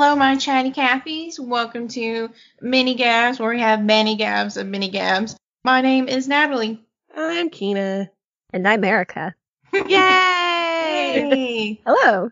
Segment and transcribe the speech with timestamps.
[0.00, 1.40] Hello, my chatty Cathy's.
[1.40, 2.30] Welcome to
[2.60, 5.36] Mini Gabs, where we have many gabs of mini gabs.
[5.64, 6.86] My name is Natalie.
[7.16, 8.08] I'm Kina.
[8.52, 9.34] And I'm Erica.
[9.74, 11.80] Yay!
[11.84, 12.30] Hello.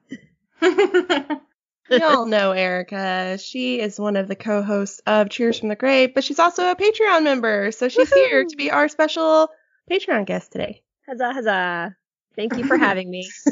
[0.62, 3.36] you all know Erica.
[3.38, 6.76] She is one of the co-hosts of Cheers from the Grave, but she's also a
[6.76, 8.28] Patreon member, so she's Woohoo!
[8.28, 9.48] here to be our special
[9.90, 10.84] Patreon guest today.
[11.08, 11.96] Huzzah, huzzah.
[12.36, 13.28] Thank you for having me.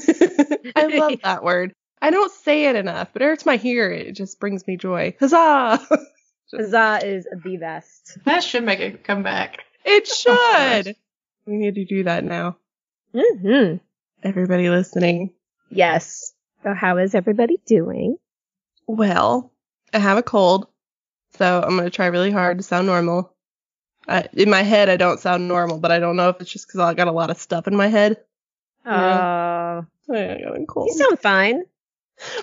[0.76, 1.74] I love that word.
[2.04, 4.76] I don't say it enough, but every time I hear it, it just brings me
[4.76, 5.16] joy.
[5.18, 5.80] Huzzah!
[6.54, 8.18] Huzzah is the best.
[8.26, 9.60] that should make a comeback.
[9.86, 10.96] It should.
[11.46, 12.58] We need to do that now.
[13.14, 13.76] hmm
[14.22, 15.32] Everybody listening.
[15.70, 16.34] Yes.
[16.62, 18.18] So how is everybody doing?
[18.86, 19.50] Well,
[19.94, 20.66] I have a cold,
[21.38, 23.32] so I'm gonna try really hard to sound normal.
[24.06, 26.66] I, in my head, I don't sound normal, but I don't know if it's just
[26.66, 28.18] because I got a lot of stuff in my head.
[28.84, 30.88] Oh, I got a cold.
[30.88, 31.62] you sound fine.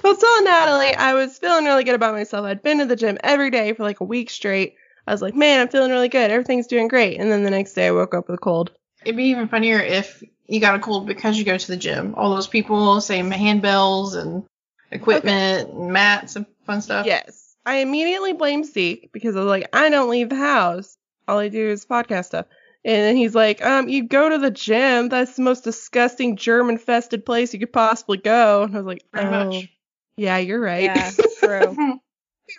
[0.04, 2.46] Was telling Natalie I was feeling really good about myself.
[2.46, 4.76] I'd been to the gym every day for like a week straight.
[5.08, 6.30] I was like, man, I'm feeling really good.
[6.32, 7.20] Everything's doing great.
[7.20, 8.72] And then the next day I woke up with a cold.
[9.04, 12.14] It'd be even funnier if you got a cold because you go to the gym.
[12.16, 14.44] All those people saying handbells and
[14.92, 17.06] equipment and mats and fun stuff.
[17.06, 17.56] Yes.
[17.66, 20.98] I immediately blamed Zeke because I was like, I don't leave the house.
[21.28, 22.46] All I do is podcast stuff.
[22.84, 25.10] And then he's like, um, you go to the gym.
[25.10, 28.64] That's the most disgusting germ infested place you could possibly go.
[28.64, 29.70] And I was like, Pretty oh, much.
[30.18, 30.84] yeah, you're right.
[30.84, 32.00] Yeah, true.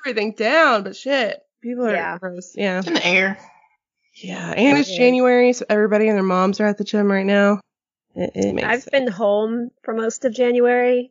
[0.04, 1.40] Everything down, but shit.
[1.60, 2.18] People are Yeah.
[2.18, 2.52] gross.
[2.56, 2.78] Yeah.
[2.78, 3.38] It's in the air.
[4.14, 4.50] Yeah.
[4.56, 4.98] And it's It is.
[4.98, 7.60] January, so everybody and their moms are at the gym right now.
[8.14, 8.90] It, it makes I've sense.
[8.92, 11.10] been home for most of January.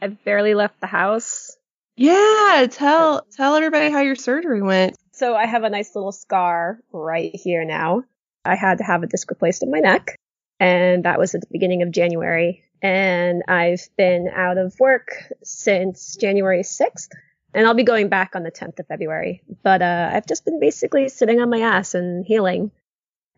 [0.00, 1.56] I've barely left the house.
[1.96, 4.96] Yeah, tell tell everybody how your surgery went.
[5.12, 8.04] So I have a nice little scar right here now.
[8.44, 10.18] I had to have a disc replaced in my neck,
[10.58, 12.64] and that was at the beginning of January.
[12.82, 15.08] And I've been out of work
[15.44, 17.08] since January 6th,
[17.54, 19.42] and I'll be going back on the 10th of February.
[19.62, 22.72] But uh, I've just been basically sitting on my ass and healing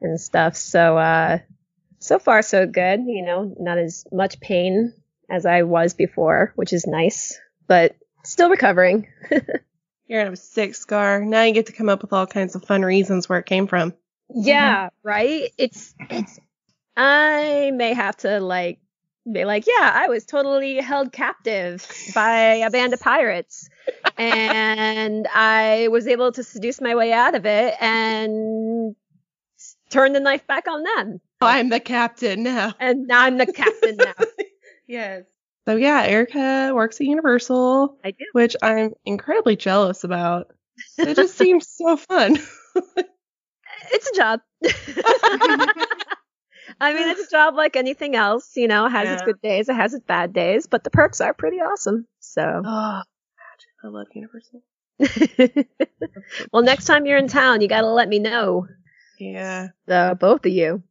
[0.01, 0.57] and stuff.
[0.57, 1.39] So uh,
[1.99, 3.01] so far so good.
[3.07, 4.95] You know, not as much pain
[5.31, 9.09] as I was before, which is nice, but still recovering.
[10.07, 11.25] You're have a sick scar.
[11.25, 13.67] Now you get to come up with all kinds of fun reasons where it came
[13.67, 13.95] from.
[14.31, 14.41] Mm-hmm.
[14.49, 15.51] Yeah, right?
[15.59, 16.39] It's it's
[16.97, 18.79] I may have to like
[19.31, 23.69] be like, yeah, I was totally held captive by a band of pirates.
[24.19, 28.95] and I was able to seduce my way out of it and
[29.91, 31.21] turn the knife back on them.
[31.41, 32.75] Oh, I'm the captain now.
[32.79, 34.15] And now I'm the captain now.
[34.87, 35.25] Yes.
[35.67, 38.25] So yeah, Erica works at Universal, I do.
[38.33, 40.55] which I'm incredibly jealous about.
[40.99, 42.37] It just seems so fun.
[43.93, 44.41] It's a job.
[46.81, 49.69] I mean, it's a job like anything else, you know, it has its good days,
[49.69, 52.07] it has its bad days, but the perks are pretty awesome.
[52.21, 53.03] So Oh,
[53.85, 53.85] imagine.
[53.85, 54.63] I love Universal.
[56.53, 58.67] well, next time you're in town, you gotta let me know.
[59.19, 59.69] Yeah.
[59.87, 60.83] The both of you.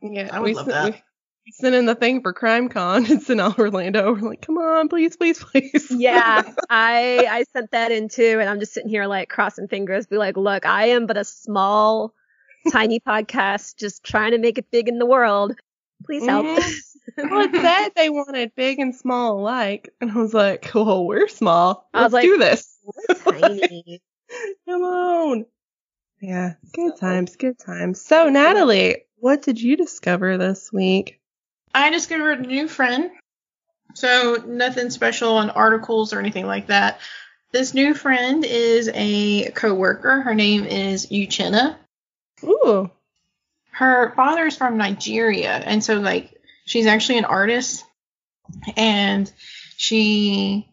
[0.00, 0.28] Yeah.
[0.32, 1.02] I would we love sent- that.
[1.50, 3.08] Sent in the thing for CrimeCon.
[3.10, 4.12] It's in Orlando.
[4.14, 5.90] We're like, come on, please, please, please.
[5.90, 10.06] Yeah, I I sent that in too, and I'm just sitting here like crossing fingers,
[10.06, 12.14] be like, look, I am but a small,
[12.72, 15.54] tiny podcast, just trying to make it big in the world.
[16.06, 16.46] Please help.
[16.46, 17.30] Mhm.
[17.30, 21.28] well, it said they wanted big and small alike, and I was like, "Well, we're
[21.28, 21.88] small.
[21.92, 22.78] I was Let's like, do this.
[22.82, 24.02] We're tiny.
[24.68, 25.46] Come on."
[26.20, 28.00] Yeah, good times, good times.
[28.00, 31.20] So, Natalie, what did you discover this week?
[31.74, 33.10] I discovered a new friend.
[33.94, 37.00] So nothing special on articles or anything like that.
[37.52, 40.22] This new friend is a coworker.
[40.22, 41.76] Her name is Uchenna.
[42.42, 42.90] Ooh,
[43.70, 46.34] Her father is from Nigeria, and so like
[46.66, 47.84] she's actually an artist,
[48.76, 49.30] and
[49.76, 50.68] she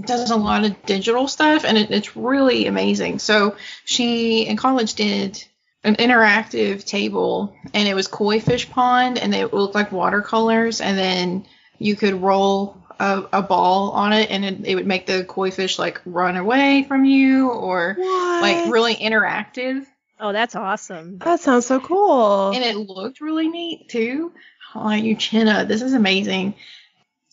[0.00, 3.18] does a lot of digital stuff, and it, it's really amazing.
[3.18, 5.44] So she in college did
[5.84, 10.96] an interactive table, and it was koi fish pond, and they looked like watercolors, and
[10.96, 11.46] then
[11.78, 15.50] you could roll a, a ball on it, and it, it would make the koi
[15.50, 18.42] fish like run away from you, or what?
[18.42, 19.86] like really interactive.
[20.20, 21.18] Oh, that's awesome.
[21.18, 22.52] That sounds so cool.
[22.52, 24.32] and it looked really neat too.
[24.74, 26.54] Oh, Uchenna, this is amazing.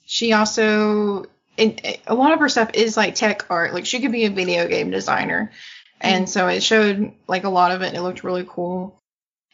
[0.06, 1.26] She also,
[1.58, 3.76] and eh, a lot of her stuff is like tech art.
[3.76, 5.52] Like she could be a video game designer,
[6.02, 6.30] and mm-hmm.
[6.30, 7.94] so it showed like a lot of it.
[7.94, 9.00] It looked really cool.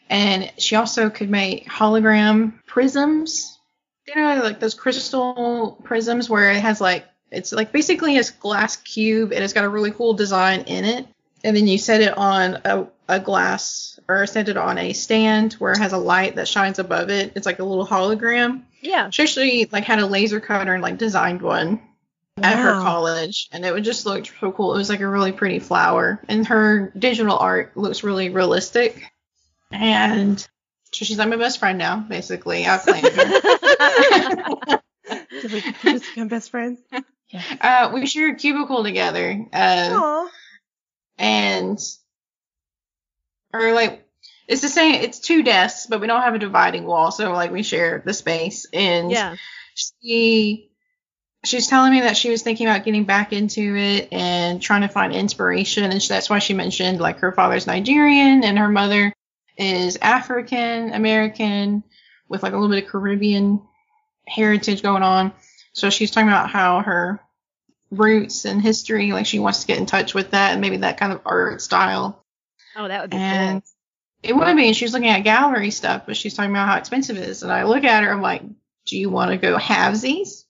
[0.08, 3.58] And she also could make hologram prisms.
[4.06, 8.76] You know, like those crystal prisms where it has like it's like basically a glass
[8.76, 11.06] cube and it's got a really cool design in it.
[11.42, 15.54] And then you set it on a, a glass or set it on a stand
[15.54, 17.32] where it has a light that shines above it.
[17.34, 18.62] It's like a little hologram.
[18.80, 19.10] Yeah.
[19.10, 21.80] She actually like had a laser cutter and like designed one.
[22.38, 24.74] At her college, and it would just looked so cool.
[24.74, 29.02] It was like a really pretty flower, and her digital art looks really realistic.
[29.70, 32.66] And so she's like my best friend now, basically.
[32.66, 34.80] I've claimed her.
[35.40, 36.80] Did we just become best friends?
[37.60, 40.28] uh, we share a cubicle together, uh, Aw.
[41.18, 41.78] and
[43.52, 44.06] or like
[44.46, 44.96] it's the same.
[44.96, 48.12] It's two desks, but we don't have a dividing wall, so like we share the
[48.12, 48.66] space.
[48.72, 49.36] And yeah.
[49.74, 50.70] she
[51.44, 54.88] she's telling me that she was thinking about getting back into it and trying to
[54.88, 59.12] find inspiration and that's why she mentioned like her father's Nigerian and her mother
[59.56, 61.82] is African American
[62.28, 63.62] with like a little bit of Caribbean
[64.26, 65.32] heritage going on.
[65.72, 67.20] So she's talking about how her
[67.90, 70.98] roots and history like she wants to get in touch with that and maybe that
[70.98, 72.24] kind of art style.
[72.74, 73.24] Oh, that would be cool.
[73.24, 73.62] And
[74.22, 77.16] it would be and she's looking at gallery stuff but she's talking about how expensive
[77.16, 78.42] it is and I look at her I'm like
[78.86, 80.44] do you want to go halvesies?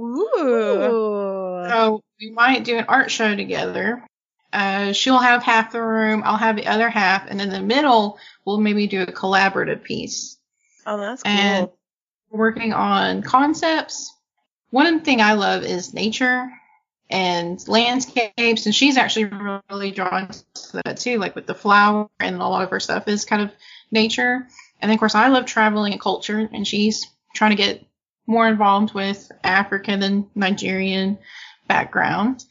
[0.00, 0.34] Ooh.
[0.38, 1.68] Ooh.
[1.68, 4.04] So we might do an art show together.
[4.52, 8.18] Uh, she'll have half the room, I'll have the other half, and in the middle
[8.44, 10.38] we'll maybe do a collaborative piece.
[10.86, 11.30] Oh, that's cool.
[11.30, 11.68] And
[12.30, 14.14] we're working on concepts.
[14.70, 16.50] One thing I love is nature
[17.10, 19.30] and landscapes, and she's actually
[19.70, 23.08] really drawn to that too, like with the flower and a lot of her stuff
[23.08, 23.50] is kind of
[23.90, 24.46] nature.
[24.80, 27.84] And then of course I love traveling and culture, and she's trying to get
[28.28, 31.18] more involved with African and Nigerian
[31.66, 32.44] background.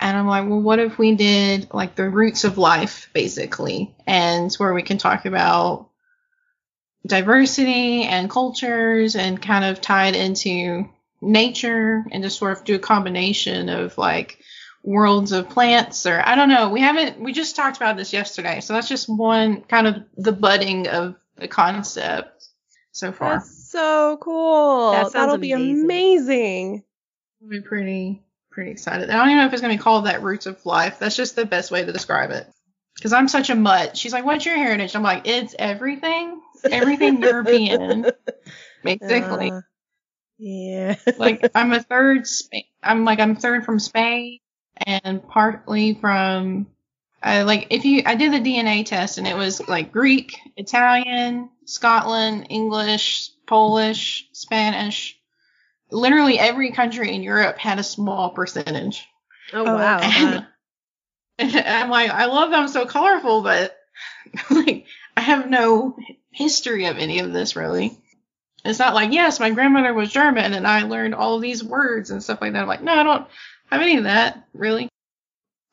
[0.00, 4.52] And I'm like, well, what if we did like the roots of life, basically, and
[4.54, 5.88] where we can talk about
[7.06, 10.88] diversity and cultures and kind of tie it into
[11.20, 14.38] nature and just sort of do a combination of like
[14.84, 16.68] worlds of plants or I don't know.
[16.70, 18.60] We haven't, we just talked about this yesterday.
[18.60, 22.44] So that's just one kind of the budding of the concept
[22.92, 23.34] so far.
[23.34, 24.92] That's so cool.
[24.92, 25.84] That That'll be amazing.
[25.84, 26.84] amazing.
[27.42, 29.10] I'm pretty pretty excited.
[29.10, 30.98] I don't even know if it's gonna be called that roots of life.
[30.98, 32.46] That's just the best way to describe it.
[32.94, 33.96] Because I'm such a mutt.
[33.96, 36.40] She's like, "What's your heritage?" I'm like, "It's everything,
[36.70, 38.06] everything European,
[38.84, 39.60] basically." Uh,
[40.38, 40.96] yeah.
[41.16, 42.26] like I'm a third.
[42.26, 44.38] Spa- I'm like I'm third from Spain
[44.86, 46.66] and partly from.
[47.22, 51.50] I like if you I did the DNA test and it was like Greek, Italian,
[51.66, 55.18] Scotland, English, Polish, Spanish.
[55.90, 59.06] Literally every country in Europe had a small percentage.
[59.52, 59.98] Oh, wow.
[59.98, 60.44] okay.
[61.38, 61.62] And uh-huh.
[61.66, 63.76] I'm like, I love them so colorful, but
[64.50, 64.84] like
[65.16, 65.96] I have no
[66.30, 67.96] history of any of this really.
[68.64, 72.22] It's not like, yes, my grandmother was German and I learned all these words and
[72.22, 72.62] stuff like that.
[72.62, 73.26] I'm like, no, I don't
[73.70, 74.88] have any of that, really.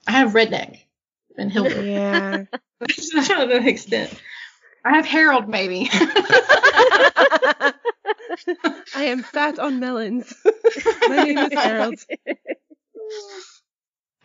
[0.07, 0.79] I have redneck
[1.37, 1.83] and Hilbert.
[1.85, 2.45] yeah.
[2.87, 4.13] To the extent.
[4.85, 5.89] I have Harold, maybe.
[8.95, 10.33] I am fat on melons.
[11.07, 11.99] My name is Harold.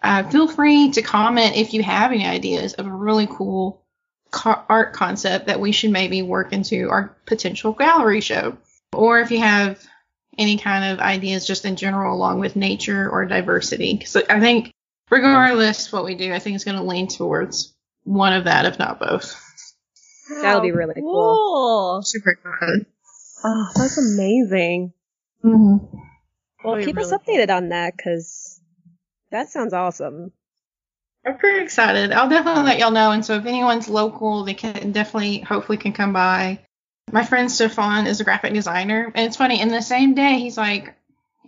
[0.02, 3.82] uh, feel free to comment if you have any ideas of a really cool
[4.30, 8.56] co- art concept that we should maybe work into our potential gallery show.
[8.92, 9.82] Or if you have
[10.38, 14.04] any kind of ideas just in general along with nature or diversity.
[14.04, 14.72] So I think
[15.10, 17.74] regardless what we do, I think it's going to lean towards
[18.05, 19.40] one of that, if not both.
[20.43, 22.02] That'll be really cool.
[22.02, 22.86] Super excited.
[23.44, 24.93] Oh, that's amazing.
[25.44, 25.96] Mm-hmm.
[26.64, 27.36] Well, That'd be keep us really cool.
[27.36, 28.60] updated on that because
[29.31, 30.32] that sounds awesome.
[31.26, 32.12] I'm pretty excited.
[32.12, 33.10] I'll definitely let y'all know.
[33.10, 36.60] And so if anyone's local, they can definitely, hopefully, can come by.
[37.12, 39.60] My friend Stefan is a graphic designer, and it's funny.
[39.60, 40.94] In the same day, he's like,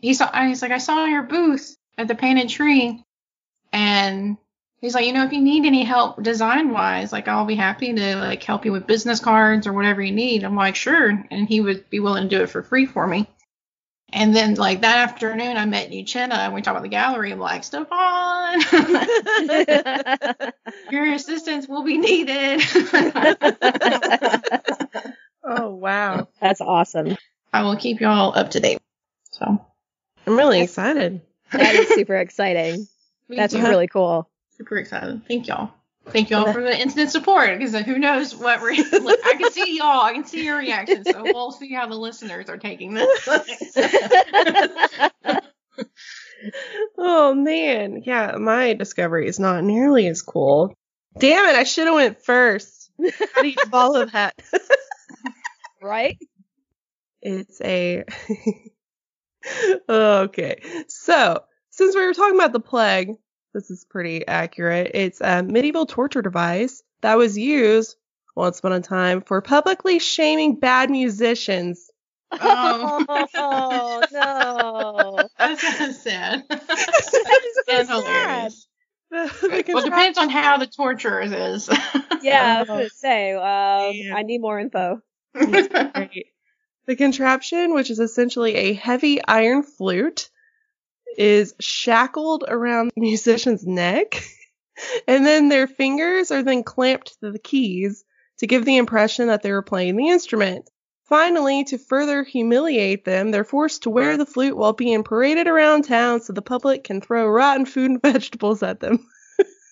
[0.00, 3.02] he saw, he's like, I saw your booth at the Painted Tree,
[3.76, 4.38] and
[4.80, 7.92] he's like, you know, if you need any help design wise, like I'll be happy
[7.92, 10.45] to like help you with business cards or whatever you need.
[10.45, 13.28] I'm like, sure, and he would be willing to do it for free for me.
[14.12, 17.33] And then like that afternoon, I met Uchenna and we talked about the gallery.
[17.33, 18.61] I'm like, Stefan,
[20.90, 22.62] your assistance will be needed.
[25.49, 26.26] Oh, wow.
[26.40, 27.16] That's awesome.
[27.52, 28.80] I will keep y'all up to date.
[29.30, 29.64] So
[30.26, 31.21] I'm really excited.
[31.52, 32.88] That is super exciting.
[33.28, 33.62] Me That's too.
[33.62, 34.28] really cool.
[34.56, 35.23] super excited.
[35.26, 35.71] Thank y'all.
[36.09, 39.76] Thank y'all for the instant support because who knows what re- look, I can see
[39.76, 40.02] y'all.
[40.02, 41.04] I can see your reaction.
[41.04, 43.28] So we'll see how the listeners are taking this.
[46.99, 50.75] Oh man, yeah, my discovery is not nearly as cool.
[51.18, 52.90] Damn it, I should have went first.
[53.35, 54.35] How do you follow that?
[55.83, 56.18] right?
[57.23, 58.04] It's a
[59.88, 60.62] okay.
[60.88, 61.42] So
[61.76, 63.16] since we were talking about the plague,
[63.52, 64.92] this is pretty accurate.
[64.95, 67.97] It's a medieval torture device that was used
[68.35, 71.90] once upon a time for publicly shaming bad musicians.
[72.33, 73.04] Oh.
[73.35, 75.28] Oh, no.
[75.38, 76.45] That's That's kind of sad.
[76.50, 77.97] It's so and sad.
[77.97, 78.68] hilarious.
[79.11, 79.16] The,
[79.66, 81.68] the Well, it depends on how the torture is.
[82.23, 83.35] Yeah, I was gonna say.
[83.35, 84.12] Um, Man.
[84.16, 85.00] I need more info.
[85.35, 90.30] The contraption, which is essentially a heavy iron flute,
[91.16, 94.23] is shackled around the musician's neck,
[95.08, 98.04] and then their fingers are then clamped to the keys
[98.38, 100.68] to give the impression that they were playing the instrument.
[101.04, 105.82] Finally, to further humiliate them, they're forced to wear the flute while being paraded around
[105.82, 109.06] town so the public can throw rotten food and vegetables at them.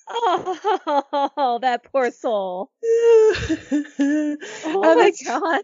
[0.07, 2.71] Oh, that poor soul.
[2.85, 5.63] oh Oh my god.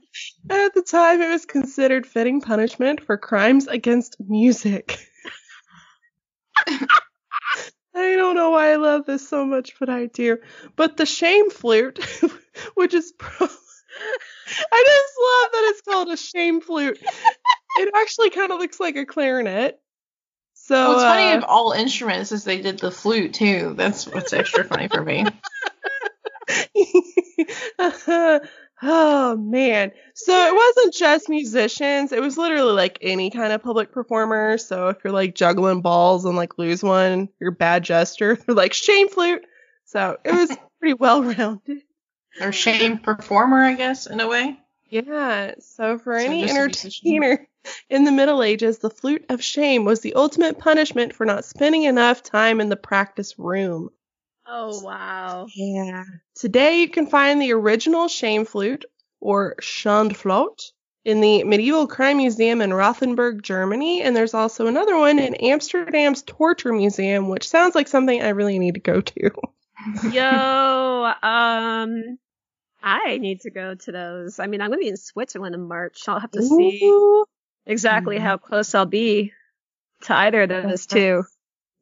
[0.49, 4.99] At the time, it was considered fitting punishment for crimes against music.
[7.95, 10.39] I don't know why I love this so much, but I do.
[10.77, 11.99] But the shame flute,
[12.75, 13.47] which is pro-
[14.73, 16.99] I just love that it's called a shame flute.
[17.79, 19.81] It actually kind of looks like a clarinet.
[20.55, 23.75] So What's funny uh, of all instruments is they did the flute too.
[23.77, 25.27] That's what's extra funny for me.
[28.83, 29.93] oh man.
[30.15, 34.59] So it wasn't just musicians, it was literally like any kind of public performer.
[34.59, 38.37] So if you're like juggling balls and like lose one, you're a bad jester.
[38.47, 39.45] They're like shame flute.
[39.87, 41.83] So it was pretty well rounded.
[42.41, 44.59] Or shame performer, I guess, in a way.
[44.89, 45.55] Yeah.
[45.61, 47.09] So for So any just a musician.
[47.13, 47.49] entertainer
[47.91, 51.85] in the Middle Ages, the flute of shame was the ultimate punishment for not spending
[51.85, 53.91] enough time in the practice room.
[54.53, 55.47] Oh wow.
[55.55, 56.03] Yeah.
[56.35, 58.85] Today you can find the original shame flute
[59.21, 60.73] or Schandflöte
[61.05, 66.23] in the Medieval Crime Museum in Rothenburg, Germany, and there's also another one in Amsterdam's
[66.23, 69.31] Torture Museum, which sounds like something I really need to go to.
[70.11, 72.19] Yo, um,
[72.83, 74.41] I need to go to those.
[74.41, 76.09] I mean, I'm gonna be in Switzerland in March.
[76.09, 77.25] I'll have to see Ooh,
[77.67, 79.33] exactly how close I'll be
[80.03, 81.23] to either of those two.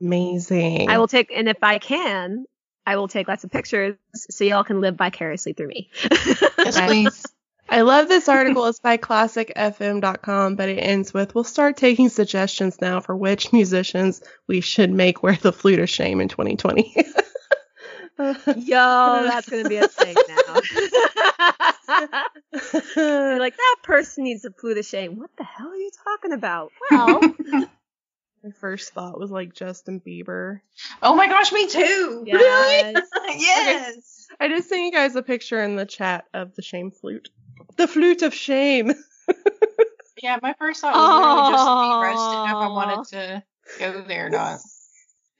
[0.02, 0.90] amazing.
[0.90, 2.44] I will take, and if I can,
[2.88, 5.90] I will take lots of pictures so y'all can live vicariously through me.
[6.56, 7.22] Yes, please.
[7.68, 8.64] I love this article.
[8.64, 14.22] It's by classicfm.com, but it ends with We'll start taking suggestions now for which musicians
[14.46, 16.94] we should make wear the flute of shame in 2020.
[18.16, 18.24] Yo,
[18.66, 20.54] that's gonna be a thing now.
[22.96, 25.18] You're like that person needs a flute of shame.
[25.18, 26.72] What the hell are you talking about?
[26.90, 27.20] Well,
[28.44, 30.60] My first thought was like Justin Bieber.
[31.02, 32.22] Oh my gosh, me too.
[32.26, 33.08] yes.
[33.36, 34.26] yes.
[34.40, 37.30] I just sent you guys a picture in the chat of the shame flute.
[37.76, 38.92] The flute of shame.
[40.22, 43.44] Yeah, my first thought was really just to be roasted if I wanted to
[43.78, 44.60] go there or not.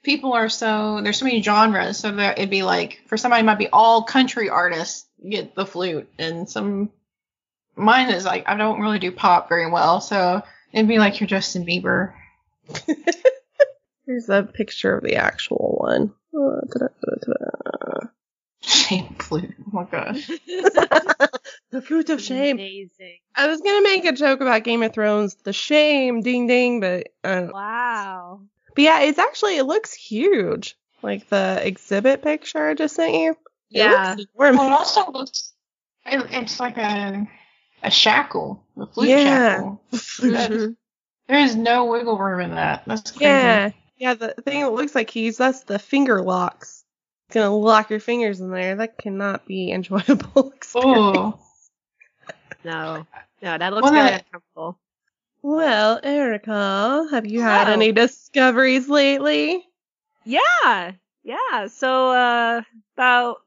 [0.03, 3.45] People are so there's so many genres, so that it'd be like for somebody it
[3.45, 6.91] might be all country artists get the flute, and some
[7.75, 10.41] mine is like I don't really do pop very well, so
[10.71, 12.13] it'd be like you're Justin Bieber.
[14.05, 16.13] Here's a picture of the actual one.
[16.35, 18.07] Uh, ta-da-ta-da-ta-da.
[18.61, 19.53] Shame flute.
[19.61, 20.27] Oh my gosh.
[21.71, 22.57] the flute of shame.
[22.57, 23.17] Amazing.
[23.35, 27.07] I was gonna make a joke about Game of Thrones, the shame, ding ding, but
[27.23, 28.41] I don't Wow.
[28.75, 30.75] But yeah, it's actually it looks huge.
[31.01, 33.31] Like the exhibit picture I just sent you.
[33.31, 33.37] It
[33.77, 34.15] Yeah.
[34.17, 34.31] looks.
[34.33, 35.53] Well, it also looks
[36.05, 37.27] it, it's like a
[37.83, 39.77] a shackle, a flute Yeah.
[39.91, 40.75] shackle.
[41.29, 42.83] There is no wiggle room in that.
[42.85, 43.23] That's crazy.
[43.25, 43.71] yeah.
[43.97, 46.83] Yeah, the thing that looks like keys, that's the finger locks.
[47.27, 48.75] It's gonna lock your fingers in there.
[48.77, 50.67] That cannot be enjoyable experience.
[50.97, 51.39] Oh.
[52.63, 53.05] No.
[53.41, 54.77] No, that looks Well, very that- uncomfortable.
[55.41, 57.73] Well, Erica, have you had Oh.
[57.73, 59.63] any discoveries lately?
[60.25, 60.91] Yeah.
[61.23, 61.67] Yeah.
[61.67, 62.61] So uh
[62.97, 63.37] about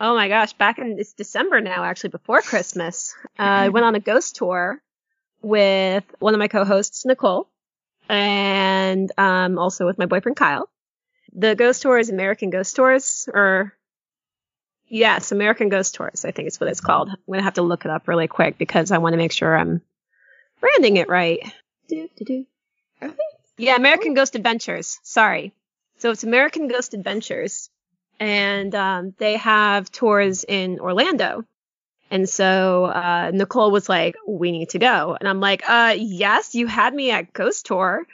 [0.00, 3.14] oh my gosh, back in it's December now, actually before Christmas.
[3.38, 4.80] Uh, I went on a ghost tour
[5.42, 7.48] with one of my co-hosts, Nicole,
[8.08, 10.68] and um also with my boyfriend Kyle.
[11.32, 13.72] The ghost tour is American Ghost Tours, or
[14.88, 17.08] yes, American Ghost Tours, I think it's what it's called.
[17.08, 19.56] I'm gonna have to look it up really quick because I want to make sure
[19.56, 19.80] I'm
[20.60, 21.40] branding it right.
[21.88, 22.46] Do, do, do.
[23.56, 24.98] Yeah, American Ghost Adventures.
[25.02, 25.52] Sorry.
[25.98, 27.68] So it's American Ghost Adventures,
[28.18, 31.44] and um, they have tours in Orlando.
[32.10, 36.54] And so uh, Nicole was like, "We need to go," and I'm like, "Uh, yes,
[36.54, 38.06] you had me at Ghost Tour,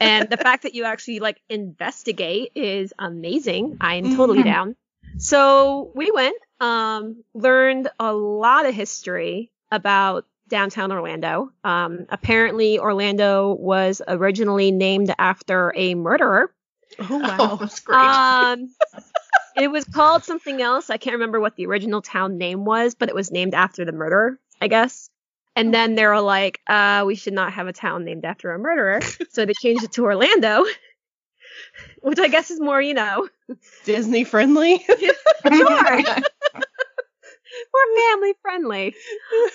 [0.00, 3.76] and the fact that you actually like investigate is amazing.
[3.80, 4.44] I'm totally Mhm.
[4.44, 4.76] down."
[5.18, 11.50] So we went, um, learned a lot of history about downtown Orlando.
[11.64, 16.52] Um, apparently, Orlando was originally named after a murderer.
[16.98, 17.98] Oh Oh, that's great.
[18.00, 18.70] Um,
[19.56, 20.90] it was called something else.
[20.90, 23.92] I can't remember what the original town name was, but it was named after the
[23.92, 25.10] murderer, I guess.
[25.56, 28.58] And then they were like, uh, we should not have a town named after a
[28.58, 29.00] murderer.
[29.30, 30.64] So they changed it to Orlando,
[32.02, 33.28] which I guess is more, you know,
[33.84, 34.78] Disney friendly.
[34.88, 36.02] sure.
[37.72, 38.94] We're family friendly.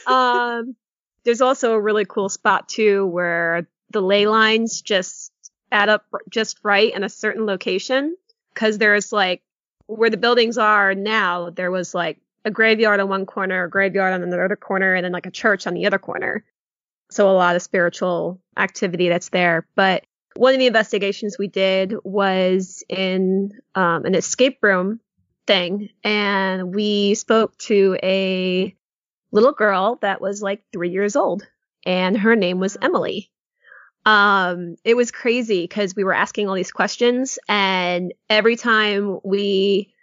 [0.07, 0.75] Um,
[1.23, 5.31] there's also a really cool spot too where the ley lines just
[5.71, 8.15] add up just right in a certain location.
[8.53, 9.41] Cause there's like
[9.87, 14.13] where the buildings are now, there was like a graveyard on one corner, a graveyard
[14.13, 16.43] on another corner, and then like a church on the other corner.
[17.11, 19.67] So a lot of spiritual activity that's there.
[19.75, 24.99] But one of the investigations we did was in um, an escape room
[25.47, 28.75] thing, and we spoke to a
[29.31, 31.47] little girl that was like three years old,
[31.85, 33.31] and her name was Emily.
[34.05, 39.93] Um, it was crazy because we were asking all these questions, and every time we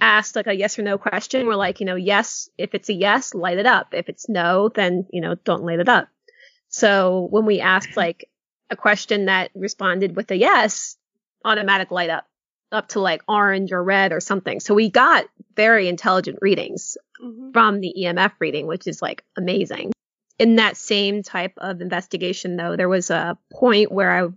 [0.00, 2.94] asked like a yes or no question, we're like, you know, yes, if it's a
[2.94, 3.88] yes, light it up.
[3.92, 6.08] If it's no, then, you know, don't light it up.
[6.68, 8.28] So when we asked like
[8.70, 10.96] a question that responded with a yes,
[11.44, 12.26] automatic light up
[12.72, 14.58] up to like orange or red or something.
[14.58, 17.52] So we got very intelligent readings Mhm.
[17.52, 19.92] from the EMF reading, which is like amazing.
[20.44, 24.28] In that same type of investigation though, there was a point where I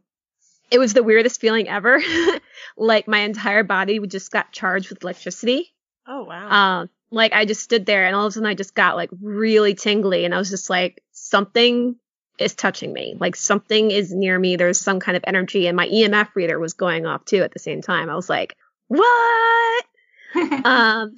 [0.72, 2.02] it was the weirdest feeling ever.
[2.78, 5.74] like my entire body just got charged with electricity.
[6.08, 6.50] Oh wow.
[6.80, 9.10] Um, like I just stood there and all of a sudden I just got like
[9.22, 11.98] really tingly and I was just like, something
[12.40, 13.18] is touching me.
[13.20, 14.56] Like something is near me.
[14.56, 17.60] There's some kind of energy and my EMF reader was going off too at the
[17.60, 18.10] same time.
[18.10, 18.56] I was like,
[18.88, 19.86] what?
[20.66, 21.16] um,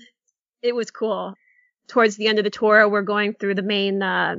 [0.64, 1.36] it was cool.
[1.88, 4.38] Towards the end of the tour, we're going through the main, uh,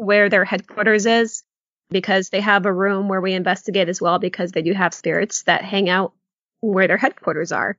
[0.00, 1.42] where their headquarters is
[1.90, 5.42] because they have a room where we investigate as well because they do have spirits
[5.42, 6.12] that hang out
[6.60, 7.76] where their headquarters are.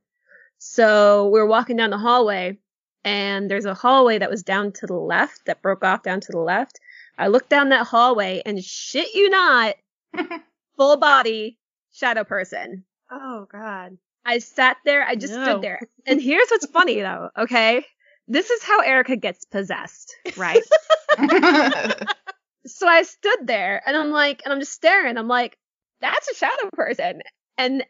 [0.58, 2.58] So we're walking down the hallway
[3.04, 6.30] and there's a hallway that was down to the left that broke off down to
[6.32, 6.78] the left.
[7.18, 9.74] I looked down that hallway and shit you not,
[10.76, 11.58] full body
[11.92, 12.84] shadow person.
[13.10, 13.98] oh god.
[14.24, 15.42] I sat there, I just No.
[15.44, 15.80] stood there.
[16.06, 17.84] And here's what's funny though, okay?
[18.28, 20.62] This is how Erica gets possessed, right?
[22.66, 25.18] so I stood there and I'm like, and I'm just staring.
[25.18, 25.56] I'm like,
[26.00, 27.22] that's a shadow person.
[27.58, 27.84] And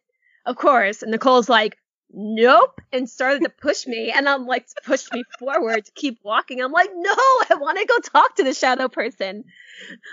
[0.47, 1.77] of course, Nicole's like,
[2.13, 4.11] nope, and started to push me.
[4.11, 6.61] And I'm like, pushed me forward to keep walking.
[6.63, 9.45] I'm like, no, I want to go talk to the shadow person.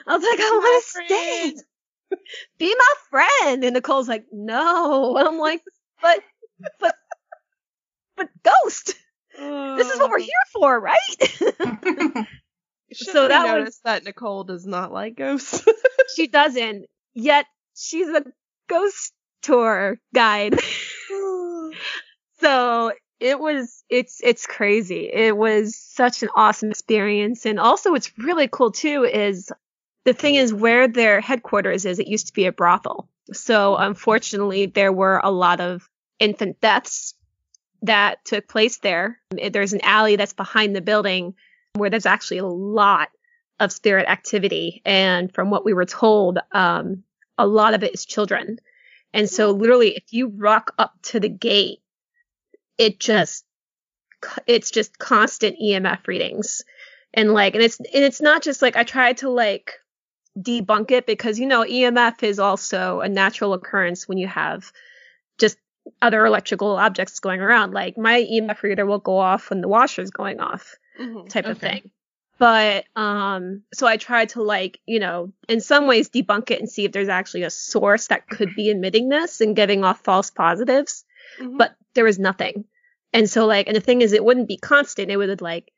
[0.08, 1.56] I was like, I want to stay.
[2.58, 3.64] Be my friend.
[3.64, 5.18] And Nicole's like, no.
[5.18, 5.62] And I'm like,
[6.02, 6.20] but,
[6.80, 6.96] but,
[8.18, 8.96] but ghost.
[9.38, 12.26] This is what we're here for, right?
[12.94, 15.66] So that was- that Nicole does not like ghosts.
[16.16, 16.86] she doesn't.
[17.14, 18.24] Yet she's a
[18.68, 20.60] ghost tour guide.
[22.40, 25.10] so it was it's it's crazy.
[25.12, 27.46] It was such an awesome experience.
[27.46, 29.52] And also what's really cool too is
[30.06, 33.10] the thing is where their headquarters is, it used to be a brothel.
[33.34, 35.88] So unfortunately there were a lot of
[36.20, 37.14] infant deaths
[37.82, 39.20] that took place there.
[39.52, 41.36] There's an alley that's behind the building
[41.74, 43.10] where there's actually a lot
[43.60, 44.82] of spirit activity.
[44.86, 47.04] And from what we were told, um,
[47.38, 48.60] a lot of it is children.
[49.14, 51.80] And so literally if you rock up to the gate,
[52.78, 53.46] it just,
[54.48, 56.64] it's just constant EMF readings.
[57.14, 59.74] And like, and it's, and it's not just like, I tried to like
[60.38, 64.72] debunk it because, you know, EMF is also a natural occurrence when you have
[65.40, 65.58] just
[66.02, 67.74] other electrical objects going around.
[67.74, 71.30] Like my EMF reader will go off when the washer is going off Mhm.
[71.30, 71.92] type of thing.
[72.38, 76.70] But um so I tried to like, you know, in some ways debunk it and
[76.70, 80.30] see if there's actually a source that could be emitting this and giving off false
[80.32, 81.04] positives,
[81.40, 81.58] Mhm.
[81.58, 82.66] but there was nothing.
[83.14, 85.12] And so like and the thing is it wouldn't be constant.
[85.12, 85.72] It would like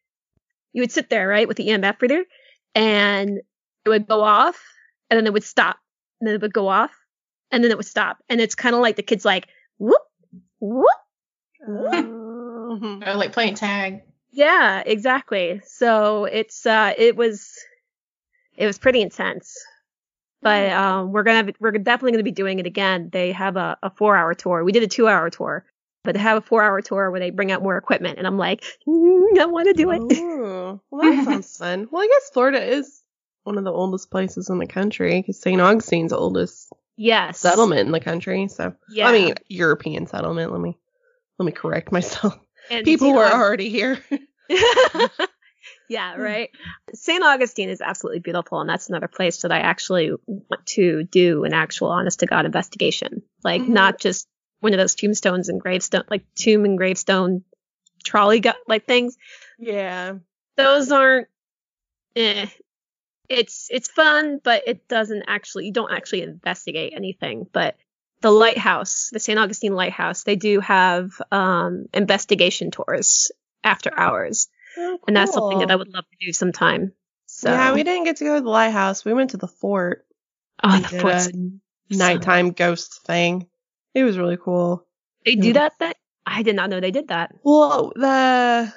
[0.74, 2.24] you would sit there, right, with the EMF reader
[2.76, 3.40] and
[3.86, 4.62] it would go off
[5.10, 5.78] and then it would stop.
[6.20, 6.92] And then it would go off
[7.52, 8.18] and then it would stop.
[8.30, 9.48] And it's kind of like the kids like
[9.80, 10.02] whoop
[10.60, 10.88] whoop
[11.68, 13.04] Mhm.
[13.06, 14.04] Oh, like playing tag.
[14.32, 15.62] Yeah, exactly.
[15.66, 17.54] So it's uh it was
[18.56, 19.58] it was pretty intense.
[20.42, 23.10] But um we're gonna we're definitely gonna be doing it again.
[23.12, 24.64] They have a, a four hour tour.
[24.64, 25.66] We did a two hour tour,
[26.04, 28.38] but they have a four hour tour where they bring out more equipment and I'm
[28.38, 30.02] like, mm, I wanna do it.
[30.02, 31.88] Oh, well, that sounds fun.
[31.92, 33.04] Well, I guess Florida is
[33.44, 35.60] one of the oldest places in the country because St.
[35.60, 37.40] Augustine's oldest yes.
[37.40, 38.48] settlement in the country.
[38.48, 39.08] So, Yeah.
[39.08, 40.52] I mean, European settlement.
[40.52, 40.78] Let me
[41.38, 42.38] let me correct myself.
[42.70, 44.00] And People were already here.
[45.90, 46.50] yeah, right.
[46.94, 47.24] St.
[47.24, 51.54] Augustine is absolutely beautiful, and that's another place that I actually want to do an
[51.54, 53.24] actual honest to God investigation.
[53.44, 53.70] Like, Mhm.
[53.70, 54.28] not just
[54.60, 57.44] one of those tombstones and gravestone, like tomb and gravestone
[58.04, 59.18] trolley gu- like things.
[59.60, 60.14] yeah.
[60.58, 61.28] Those aren't,
[62.16, 62.46] eh.
[63.30, 67.48] it's it's fun, but it doesn't actually you don't actually investigate anything.
[67.52, 67.76] But
[68.22, 69.38] the lighthouse, the St.
[69.40, 73.32] Augustine Lighthouse, they do have um, investigation tours
[73.64, 76.94] after hours, Oh, and that's something that I would love to do sometime.
[77.26, 79.04] So Yeah, we didn't get to go to the lighthouse.
[79.04, 80.06] We went to the fort.
[80.64, 81.30] oh, and the forts.
[81.90, 83.48] nighttime ghost thing.
[83.94, 84.86] It was really cool.
[85.26, 85.74] They do that.
[85.80, 87.34] That I did not know they did that.
[87.44, 88.74] Well, the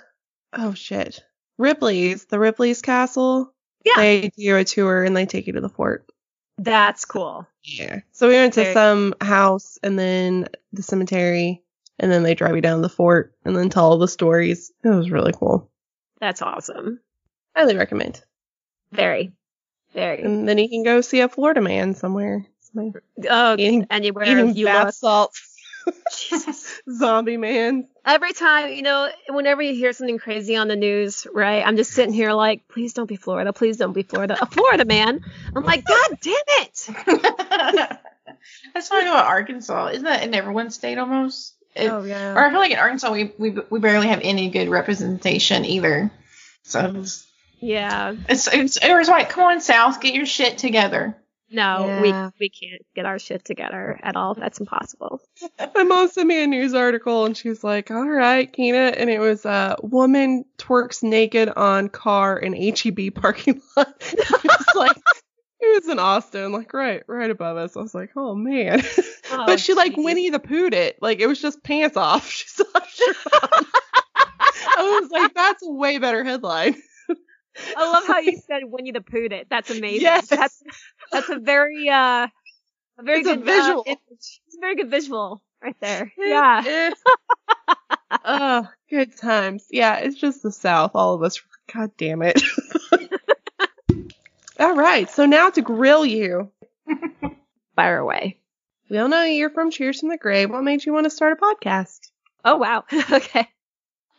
[0.52, 1.22] oh shit,
[1.58, 3.52] Ripley's the Ripley's Castle.
[3.84, 3.92] Yeah.
[3.96, 6.06] they do a tour and they take you to the fort.
[6.58, 7.46] That's cool.
[7.64, 8.00] Yeah.
[8.12, 11.62] So we went to Very- some house and then the cemetery,
[11.98, 14.70] and then they drive you down to the fort and then tell all the stories.
[14.82, 15.70] It was really cool.
[16.20, 17.00] That's awesome.
[17.56, 18.22] Highly recommend.
[18.92, 19.32] Very,
[19.92, 20.22] very.
[20.22, 22.46] And then you can go see a Florida man somewhere.
[22.60, 24.94] Somewhere Oh, eating- anywhere eating you bath look.
[24.94, 25.53] salts.
[26.10, 26.80] Jesus.
[26.90, 27.88] Zombie man.
[28.04, 31.66] Every time, you know, whenever you hear something crazy on the news, right?
[31.66, 33.52] I'm just sitting here like, please don't be Florida.
[33.52, 34.36] Please don't be Florida.
[34.40, 35.20] A Florida man.
[35.54, 36.90] I'm like, God damn it.
[38.74, 39.88] That's why I know Arkansas.
[39.88, 41.54] Isn't that in everyone's state almost?
[41.74, 42.34] It- oh yeah.
[42.34, 46.10] Or I feel like in Arkansas we, we we barely have any good representation either.
[46.62, 47.04] So
[47.60, 48.14] Yeah.
[48.28, 51.16] it's, it's it was like, come on South, get your shit together.
[51.54, 52.00] No, Yeah.
[52.00, 54.34] we we can't get our shit together at all.
[54.34, 55.20] That's impossible.
[55.74, 58.94] My mom sent me a news article and she's like, all right, Keena.
[58.96, 63.94] And it was uh, woman twerks naked on car in HEB parking lot.
[64.00, 64.96] it was like,
[65.60, 67.76] it was in Austin, like right, right above us.
[67.76, 68.82] I was like, oh man.
[69.30, 69.96] Oh, but she like.
[69.96, 70.98] Winnie the Poohed it.
[71.00, 72.28] Like it was just pants off.
[72.28, 73.64] She still had shit on.
[74.76, 76.74] I was like, that's a way better headline.
[77.76, 79.46] I love how you said Winnie the Pooh it.
[79.50, 80.02] That's amazing.
[80.02, 80.28] Yes.
[80.28, 80.62] That's
[81.12, 82.28] that's a very uh
[82.98, 83.80] a very It's a good visual.
[83.80, 84.40] Uh, image.
[84.46, 86.12] It's a very good visual right there.
[86.16, 86.62] Yeah.
[86.66, 86.90] Eh.
[88.24, 89.66] oh, good times.
[89.70, 90.92] Yeah, it's just the South.
[90.94, 91.40] All of us.
[91.72, 92.42] God damn it.
[94.60, 95.08] all right.
[95.10, 96.50] So now to grill you.
[97.74, 98.38] Fire away.
[98.88, 100.50] We all know you're from Cheers from the Grave.
[100.50, 102.10] What made you want to start a podcast?
[102.44, 102.84] Oh wow.
[103.10, 103.48] okay.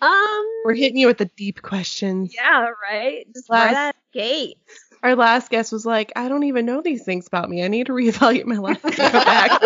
[0.02, 2.34] Um We're hitting you with the deep questions.
[2.36, 3.26] yeah, right.
[3.34, 4.58] Just Last- right out gate.
[5.04, 7.64] Our last guest was like, I don't even know these things about me.
[7.64, 8.80] I need to reevaluate my life.
[8.86, 9.58] I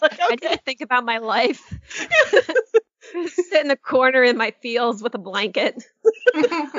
[0.00, 0.36] like, I okay.
[0.36, 1.60] didn't think about my life.
[3.26, 5.82] Sit in the corner in my fields with a blanket.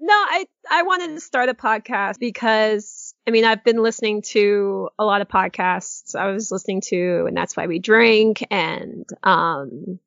[0.00, 4.90] No, I I wanted to start a podcast because I mean I've been listening to
[4.96, 6.14] a lot of podcasts.
[6.14, 9.98] I was listening to and that's why we drink and um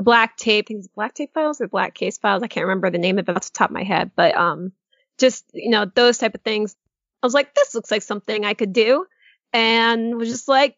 [0.00, 2.42] the black tape, think black tape files or black case files.
[2.42, 4.72] I can't remember the name of it off the top of my head, but um
[5.18, 6.74] just you know those type of things.
[7.22, 9.04] I was like, this looks like something I could do,
[9.52, 10.74] and was just like,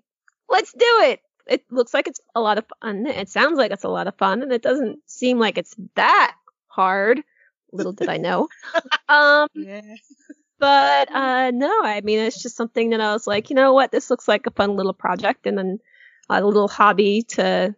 [0.49, 1.21] let's do it.
[1.47, 3.07] It looks like it's a lot of fun.
[3.07, 6.35] It sounds like it's a lot of fun, and it doesn't seem like it's that
[6.67, 7.23] hard.
[7.73, 8.49] Little did I know.
[9.09, 9.83] um, Yeah.
[10.59, 13.93] but uh, no, I mean it's just something that I was like, you know what,
[13.93, 15.79] this looks like a fun little project, and then
[16.29, 17.77] a little hobby to,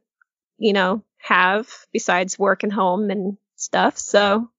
[0.56, 3.96] you know, have besides work and home and stuff.
[3.96, 4.50] So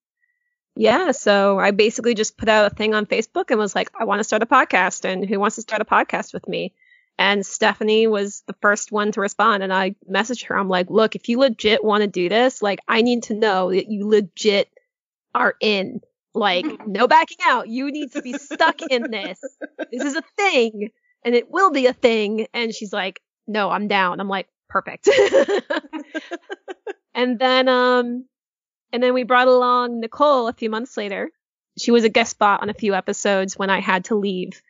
[0.75, 4.05] yeah, so I basically just put out a thing on Facebook and was like, I
[4.05, 6.73] want to start a podcast, and who wants to start a podcast with me?
[7.19, 10.57] And Stephanie was the first one to respond, and I messaged her.
[10.57, 13.69] I'm like, look, if you legit want to do this, like, I need to know
[13.69, 14.69] that you legit
[15.35, 16.01] are in.
[16.33, 17.69] Like, no backing out.
[17.69, 19.39] You need to be stuck in this.
[19.91, 20.89] This is a thing,
[21.23, 22.47] and it will be a thing.
[22.53, 24.19] And she's like, no, I'm down.
[24.19, 25.07] I'm like, perfect.
[27.13, 28.25] and then, um,
[28.91, 31.29] and then we brought along Nicole a few months later.
[31.77, 34.61] She was a guest spot on a few episodes when I had to leave,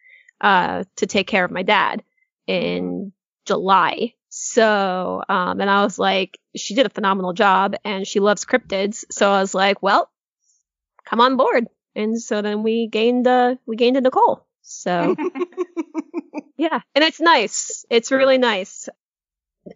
[0.42, 2.04] uh, to take care of my dad
[2.48, 3.14] in
[3.46, 4.14] July.
[4.30, 9.06] So, um, and I was like, she did a phenomenal job and she loves cryptids.
[9.12, 10.10] So I was like, well,
[11.06, 11.68] come on board.
[11.96, 14.46] And so then we gained, uh, we gained a Nicole.
[14.62, 15.16] So
[16.58, 16.82] yeah.
[16.96, 17.86] And it's nice.
[17.90, 18.90] It's really nice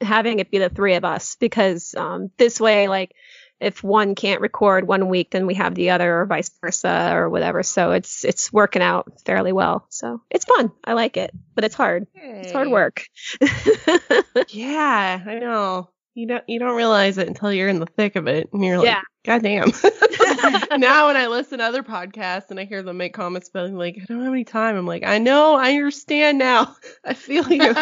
[0.02, 3.14] having it be the three of us because, um, this way, like,
[3.60, 7.30] if one can't record one week, then we have the other or vice versa or
[7.30, 7.62] whatever.
[7.62, 9.86] So it's, it's working out fairly well.
[9.90, 10.72] So it's fun.
[10.86, 12.08] I like it, but it's hard.
[12.16, 13.06] It's hard work.
[14.54, 15.90] Yeah, I know.
[16.16, 18.78] You don't you don't realize it until you're in the thick of it, and you're
[18.78, 19.02] like, Yeah.
[19.26, 19.68] God damn.
[20.80, 23.98] now when I listen to other podcasts and I hear them make comments about like,
[24.02, 26.76] I don't have any time, I'm like, I know, I understand now.
[27.06, 27.74] I feel you.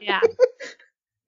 [0.00, 0.20] yeah.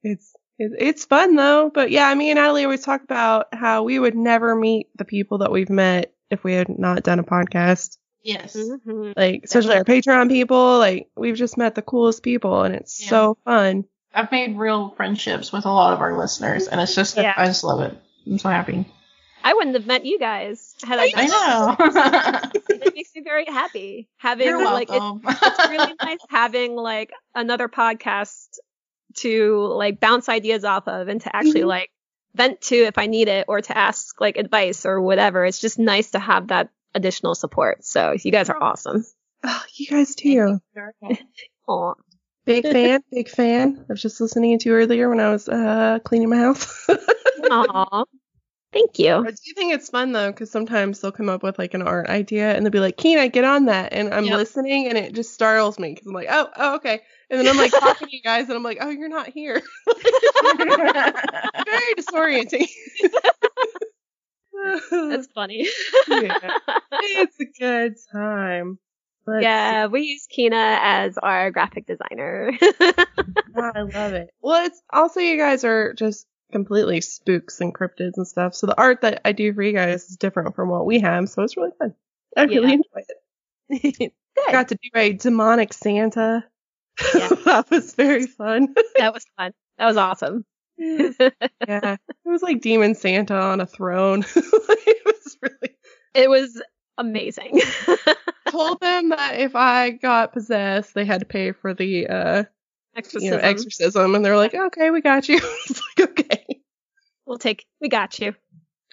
[0.03, 1.71] It's it's fun though.
[1.73, 5.39] But yeah, me and Natalie always talk about how we would never meet the people
[5.39, 7.97] that we've met if we had not done a podcast.
[8.23, 8.57] yes.
[8.57, 9.15] Mhm.
[9.17, 13.09] Like especially our Patreon people, like we've just met the coolest people and it's Yeah.
[13.09, 13.85] so fun.
[14.15, 17.35] I've made real friendships with a lot of our listeners, and it's just Yeah.
[17.37, 17.97] I just love it.
[18.27, 18.85] I'm so happy.
[19.45, 21.13] I wouldn't have met you guys had I.
[21.15, 22.51] I know.
[22.69, 27.69] it makes me very happy having You're like it, it's really nice having like another
[27.69, 28.49] podcast
[29.23, 31.67] to like bounce ideas off of and to actually Mhm.
[31.69, 31.91] like
[32.35, 35.45] vent to if I need it or to ask like advice or whatever.
[35.45, 37.85] It's just nice to have that additional support.
[37.85, 39.05] So you guys are awesome.
[39.45, 40.59] Oh, you guys too.
[41.69, 41.95] Aw.
[42.45, 43.85] Big fan, big fan.
[43.89, 46.89] I was just listening to you earlier when I was uh cleaning my house.
[47.51, 48.05] Aw.
[48.73, 49.15] Thank you.
[49.15, 52.09] I do think it's fun though, because sometimes they'll come up with like an art
[52.09, 54.37] idea and they'll be like, "Keena, get on that," and I'm Yep.
[54.37, 57.57] listening and it just startles me because I'm like, "Oh, oh, okay," and then I'm
[57.57, 59.61] like talking to you guys and I'm like, "Oh, you're not here."
[61.67, 62.69] Very disorienting.
[64.91, 65.69] That's funny.
[66.09, 66.51] yeah,
[66.91, 68.79] it's a good time.
[69.27, 72.53] Let's yeah, we use Kina as our graphic designer.
[72.59, 72.71] see.
[73.57, 74.31] I love it.
[74.41, 78.55] Well, it's also you guys are just completely spooks and cryptids and stuff.
[78.55, 81.29] So the art that I do for you guys is different from what we have.
[81.29, 81.95] So it's really fun.
[82.37, 82.73] I really Yeah.
[82.75, 83.05] enjoyed
[84.01, 84.13] it.
[84.37, 84.53] Good.
[84.53, 86.45] got to do a demonic Santa.
[87.15, 87.29] Yeah.
[87.45, 88.75] that was very fun.
[88.97, 89.53] that was fun.
[89.79, 90.45] That was awesome.
[90.79, 91.19] yeah,
[91.69, 94.25] it was like Demon Santa on a throne.
[94.37, 95.77] it was really.
[96.15, 96.63] It was
[96.97, 97.61] amazing.
[98.49, 102.45] Told them that if I got possessed, they had to pay for the uh,
[102.97, 103.25] Exorcism.
[103.25, 106.61] you know, exorcism, and they're like, "Okay, we got you." it's like, okay.
[107.27, 107.67] we'll take.
[107.81, 108.35] We got you.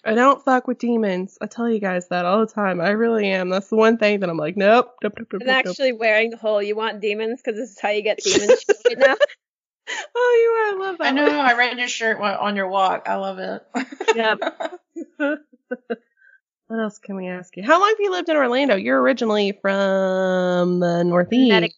[0.05, 1.37] I don't fuck with demons.
[1.41, 2.79] I tell you guys that all the time.
[2.79, 3.49] I really am.
[3.49, 5.71] That's the one thing that I'm like, nope, nope, nope, nope, And nope, nope.
[5.71, 8.77] actually wearing the whole "you want demons" because this is how you get demons shit
[8.85, 9.15] right now.
[10.15, 10.83] Oh, you are.
[10.83, 11.07] I love that.
[11.07, 11.27] I know.
[11.27, 13.07] I read your shirt on your walk.
[13.07, 13.61] I love it.
[14.15, 14.39] Yep.
[16.67, 17.61] what else can we ask you?
[17.63, 18.75] How long have you lived in Orlando?
[18.75, 21.49] You're originally from the Northeast.
[21.51, 21.75] Connecticut.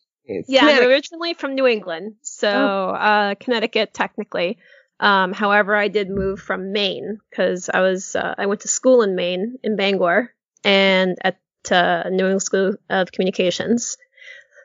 [0.47, 0.83] Yeah, Connecticut.
[0.83, 4.57] I'm originally from New England, so uh, Connecticut technically.
[4.99, 9.01] Um, however, I did move from Maine because I was uh, I went to school
[9.03, 10.33] in Maine in Bangor
[10.63, 11.39] and at
[11.71, 13.97] uh, New England School of Communications.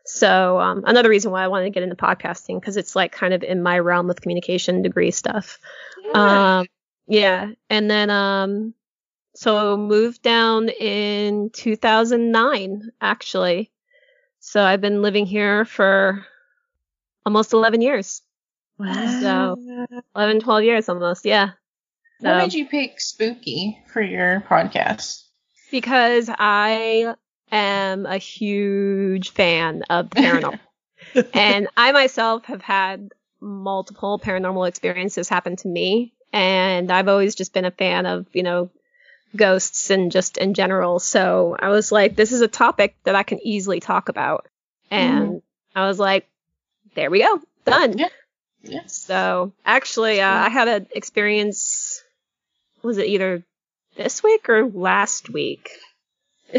[0.05, 3.35] So um, another reason why I wanted to get into podcasting because it's like kind
[3.35, 5.59] of in my realm of communication degree stuff.
[6.14, 6.66] Um,
[7.07, 8.75] yeah, and then um,
[9.35, 13.71] so moved down in 2009 actually.
[14.40, 16.27] So I've been living here for
[17.25, 18.23] almost 11 years,
[18.79, 19.57] Wow.
[20.17, 21.25] 11, 12 years almost.
[21.25, 21.51] Yeah,
[22.21, 25.23] What So- made you pick spooky for your podcast?
[25.71, 27.15] because I
[27.51, 30.59] am a huge fan of paranormal,
[31.35, 37.53] and I myself have had multiple paranormal experiences happen to me, and I've always just
[37.55, 38.71] been a fan of you know
[39.35, 40.99] ghosts and just in general.
[40.99, 44.47] So I was like, this is a topic that I can easily talk about,
[44.91, 45.23] mm-hmm.
[45.23, 45.43] and
[45.75, 46.29] I was like,
[46.95, 47.97] there we go, done.
[47.99, 48.09] Yeah.
[48.62, 48.94] Yes.
[48.94, 52.03] So actually, uh, I had an experience.
[52.83, 53.42] Was it either
[53.96, 55.70] this week or last week?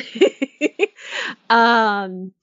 [1.49, 2.33] um,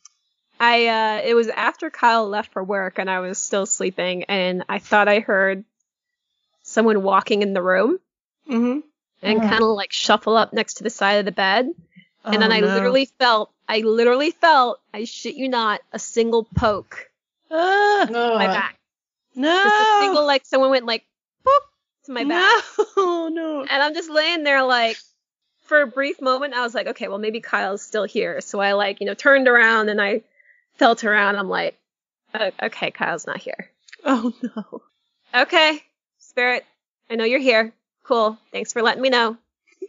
[0.58, 4.64] I uh, it was after Kyle left for work and I was still sleeping, and
[4.68, 5.64] I thought I heard
[6.62, 7.98] someone walking in the room
[8.48, 8.80] Mm-hmm.
[9.22, 9.48] and Mhm.
[9.48, 11.70] kind of like shuffle up next to the side of the bed,
[12.24, 16.44] and then Oh, I literally felt, I literally felt, I shit you not, a single
[16.44, 17.10] poke
[17.50, 18.76] Ah, to my back.
[19.40, 19.64] No.
[19.64, 21.04] Just a single like someone went like
[21.46, 21.60] boop
[22.06, 22.62] to my back.
[22.96, 23.60] No, no.
[23.62, 24.96] And I'm just laying there like
[25.64, 28.40] for a brief moment I was like, okay, well maybe Kyle's still here.
[28.40, 30.22] So I like, you know, turned around and I
[30.74, 31.36] felt around.
[31.36, 31.78] I'm like,
[32.34, 33.70] "O- okay, Kyle's not here.
[34.04, 34.82] Oh no.
[35.42, 35.82] Okay,
[36.18, 36.64] spirit,
[37.10, 37.72] I know you're here.
[38.02, 38.36] Cool.
[38.50, 39.36] Thanks for letting me know.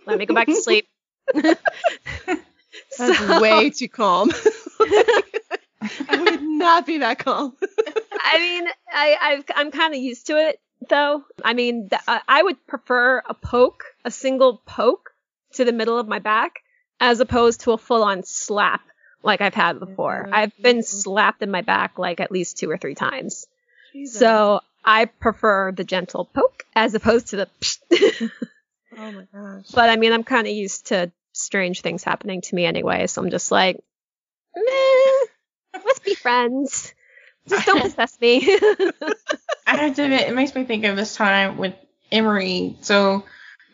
[0.05, 0.87] Let me go back to sleep.
[1.33, 1.59] That's
[2.91, 4.31] So- way too calm.
[6.09, 7.55] I would not be that calm.
[8.23, 11.23] I mean, I, I've, I'm kind of used to it, though.
[11.43, 15.11] I mean, th- I I would prefer a poke, a single poke
[15.53, 16.59] to the middle of my back,
[16.99, 18.81] as opposed to a full-on slap
[19.23, 20.25] like I've had before.
[20.27, 20.33] Mhm.
[20.33, 23.45] I've been slapped in my back like at least two or three times.
[24.05, 27.49] So I prefer the gentle poke as opposed to the.
[28.97, 29.65] Oh my gosh.
[29.73, 33.21] but I mean, I'm kind of used to strange things happening to me anyway, so
[33.21, 33.81] I'm just like,
[34.55, 36.93] meh, let's be friends.
[37.47, 38.41] Just don't possess me.
[39.67, 41.73] I have to admit, it makes me think of this time with
[42.11, 42.77] Emery.
[42.81, 43.23] So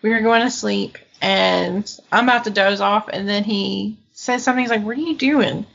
[0.02, 4.44] we were going to sleep, and I'm about to doze off, and then he says
[4.44, 4.64] something.
[4.64, 5.66] He's like, "What are you doing?"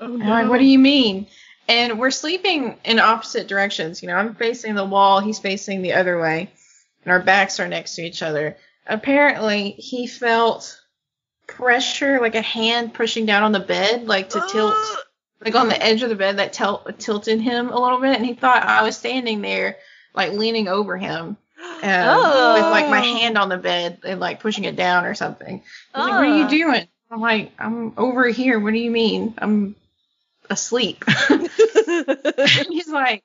[0.00, 1.26] Oh, And I'm like, "What do you mean?"
[1.68, 4.02] And we're sleeping in opposite directions.
[4.02, 6.50] You know, I'm facing the wall, he's facing the other way,
[7.04, 8.56] and our backs are next to each other.
[8.86, 10.80] Apparently, he felt
[11.46, 14.74] pressure, like a hand pushing down on the bed, like to tilt
[15.40, 18.26] like on the edge of the bed that tel- tilted him a little bit, and
[18.26, 19.76] he thought I was standing there,
[20.14, 21.36] like leaning over him.
[21.60, 23.16] um, with like my Oh.
[23.18, 25.58] hand on the bed and like pushing it down or something.
[25.58, 26.48] He's like, "What are you Ah.
[26.48, 28.58] doing?" I'm like, "I'm over here.
[28.58, 29.34] What do you mean?
[29.38, 29.76] I'm
[30.48, 31.04] asleep."
[32.68, 33.22] he's like,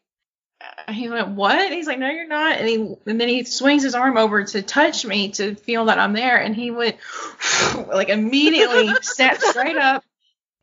[0.90, 2.76] he went, "What?" He's like, "No, you're not." And he
[3.06, 6.38] and then he swings his arm over to touch me to feel that I'm there,
[6.38, 6.98] and he went
[7.88, 10.04] like immediately sat straight up,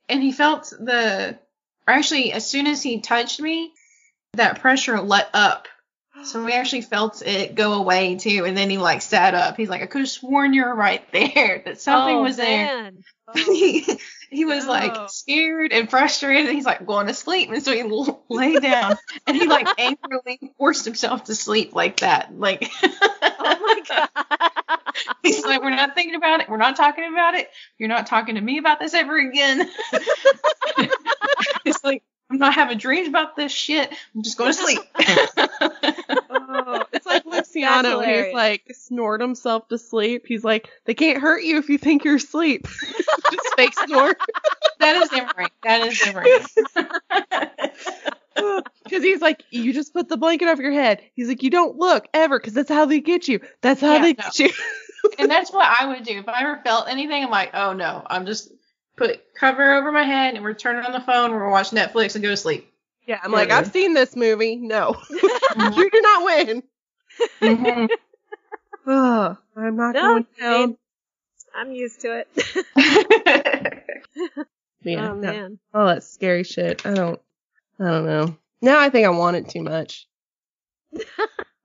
[0.08, 1.38] and he felt the.
[1.86, 3.72] Or Actually, as soon as he touched me,
[4.34, 5.68] that pressure let up.
[6.24, 9.56] So we actually felt it go away too, and then he like sat up.
[9.56, 12.66] He's like, I could have sworn you were right there, that something Oh, was there.
[12.66, 13.04] man.
[13.34, 13.86] he,
[14.30, 15.06] he was like oh.
[15.06, 18.96] scared and frustrated, and he's like going to sleep, and so he l- lay down,
[19.26, 22.38] and he like angrily forced himself to sleep like that.
[22.38, 24.50] Like, Oh my god.
[25.22, 27.48] he's like, we're not thinking about it, we're not talking about it.
[27.78, 29.68] You're not talking to me about this ever again.
[31.64, 33.92] it's like I'm not having dreams about this shit.
[34.14, 34.80] I'm just going to sleep.
[36.64, 40.24] Oh, it's like Luciano when he's like snort himself to sleep.
[40.26, 42.66] He's like, they can't hurt you if you think you're asleep.
[42.66, 44.18] Just fake snort.
[44.78, 45.52] that is different.
[45.62, 46.28] That is different.
[48.84, 51.02] Because he's like, you just put the blanket over your head.
[51.14, 53.40] He's like, you don't look ever, because that's how they get you.
[53.60, 54.24] That's how Yeah, they no.
[54.24, 54.50] get you.
[55.18, 57.22] And that's what I would do if I ever felt anything.
[57.24, 58.52] I'm like, oh no, I'm just
[58.96, 61.32] put cover over my head and we're turning on the phone.
[61.32, 62.68] We're watch Netflix and go to sleep.
[63.06, 64.56] Yeah, I'm like, I've seen this movie.
[64.56, 66.62] No, you do not win.
[67.40, 67.88] Mhm.
[68.86, 70.60] Ugh, I'm not No, going I down.
[70.68, 70.76] mean,
[71.54, 72.28] I'm used to it.
[74.84, 75.32] Yeah, oh no.
[75.32, 75.58] man.
[75.72, 76.84] all that scary shit.
[76.84, 77.20] I don't,
[77.78, 78.36] I don't know.
[78.60, 80.08] Now I think I want it too much.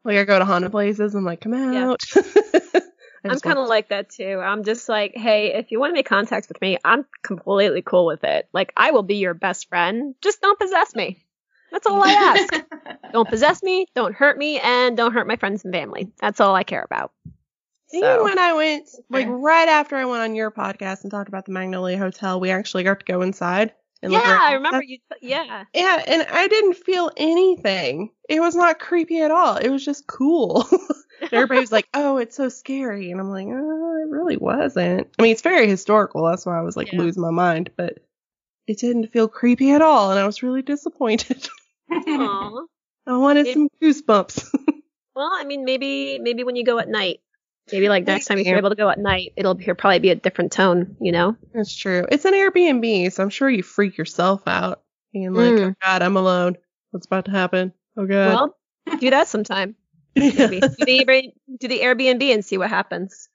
[0.04, 1.15] like I go to haunted places.
[1.15, 2.00] And I'm like, come out.
[2.15, 2.82] I
[3.23, 4.39] I'm kind of like that too.
[4.43, 8.06] I'm just like, hey, if you want to make contact with me, I'm completely cool
[8.06, 8.47] with it.
[8.53, 10.15] Like, I will be your best friend.
[10.21, 11.23] Just don't possess me.
[11.71, 12.65] That's all I ask.
[13.13, 16.12] don't possess me, don't hurt me, and don't hurt my friends and family.
[16.19, 17.12] That's all I care about.
[17.93, 21.45] Even when I went, like right after I went on your podcast and talked about
[21.45, 24.89] the Magnolia Hotel, we actually got to go inside and Yeah, look I remember stuff.
[24.89, 24.99] you.
[25.21, 25.63] Yeah.
[25.73, 28.12] Yeah, and I didn't feel anything.
[28.27, 29.56] It was not creepy at all.
[29.56, 30.67] It was just cool.
[31.32, 35.21] Everybody was like, "Oh, it's so scary," and I'm like, "Oh, it really wasn't." I
[35.23, 36.25] mean, it's very historical.
[36.25, 36.99] That's why I was like Yeah.
[36.99, 37.99] losing my mind, but
[38.67, 41.47] it didn't feel creepy at all, and I was really disappointed.
[41.91, 42.65] Aw.
[43.08, 44.47] I wanted It- some goosebumps.
[45.15, 47.21] Well, I mean, maybe maybe when you go at night,
[47.71, 50.12] maybe like next time if you're able to go at night, it'll be, probably be
[50.12, 50.95] a different tone.
[51.01, 51.36] You know?
[51.56, 52.06] That's true.
[52.12, 55.71] It's an Airbnb, so I'm sure you freak yourself out, being like, Mm.
[55.71, 56.58] "Oh God, I'm alone.
[56.91, 57.73] What's about to happen?
[57.97, 58.27] Oh God."
[58.86, 59.75] Well, do that sometime.
[60.17, 60.60] Maybe.
[60.60, 63.30] do, the, Airbnb- do the Airbnb and see what happens.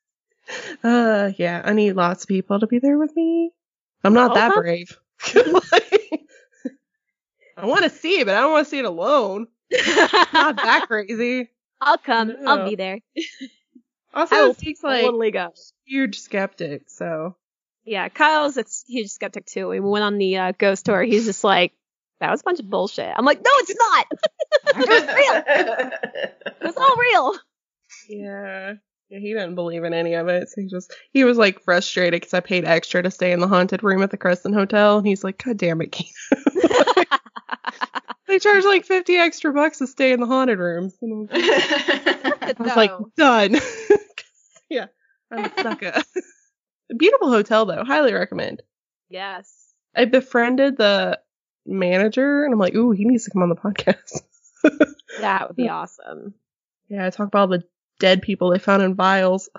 [0.82, 3.52] Uh, yeah, I need lots of people to be there with me.
[4.04, 4.98] I'm not that brave.
[7.56, 9.46] I want to see it, but I don't want to see it alone.
[10.32, 11.50] Not that crazy.
[11.80, 12.34] I'll come.
[12.46, 12.98] I'll be there.
[14.14, 15.54] Also, I will he's like totally go.
[15.86, 17.34] huge skeptic, so
[17.86, 19.68] Yeah, Kyle's a huge skeptic too.
[19.68, 21.02] We went on the uh, ghost tour.
[21.02, 21.72] He's just like,
[22.22, 23.12] that was a bunch of bullshit.
[23.16, 24.06] I'm like, no, it's not.
[24.64, 25.42] It was real.
[26.46, 27.34] It was all real.
[28.08, 28.74] yeah.
[29.10, 30.48] Yeah, he didn't believe in any of it.
[30.48, 33.48] So he just he was like frustrated because I paid extra to stay in the
[33.48, 36.14] haunted room at the Crescent Hotel, and he's like, God damn it, Keith.
[38.28, 40.94] they charge like fifty extra bucks to stay in the haunted rooms.
[41.02, 41.46] And I was
[42.40, 43.56] like, I was like, done.
[44.70, 44.86] yeah,
[45.30, 46.02] I'm a sucker.
[46.96, 48.62] Beautiful hotel though, highly recommend.
[49.10, 49.58] yes.
[49.94, 51.18] I befriended the
[51.66, 54.22] manager, and I'm like, ooh, he needs to come on the podcast.
[55.20, 56.34] That would be awesome.
[56.88, 57.64] yeah, I talk about all the
[58.00, 59.50] dead people they found in vials.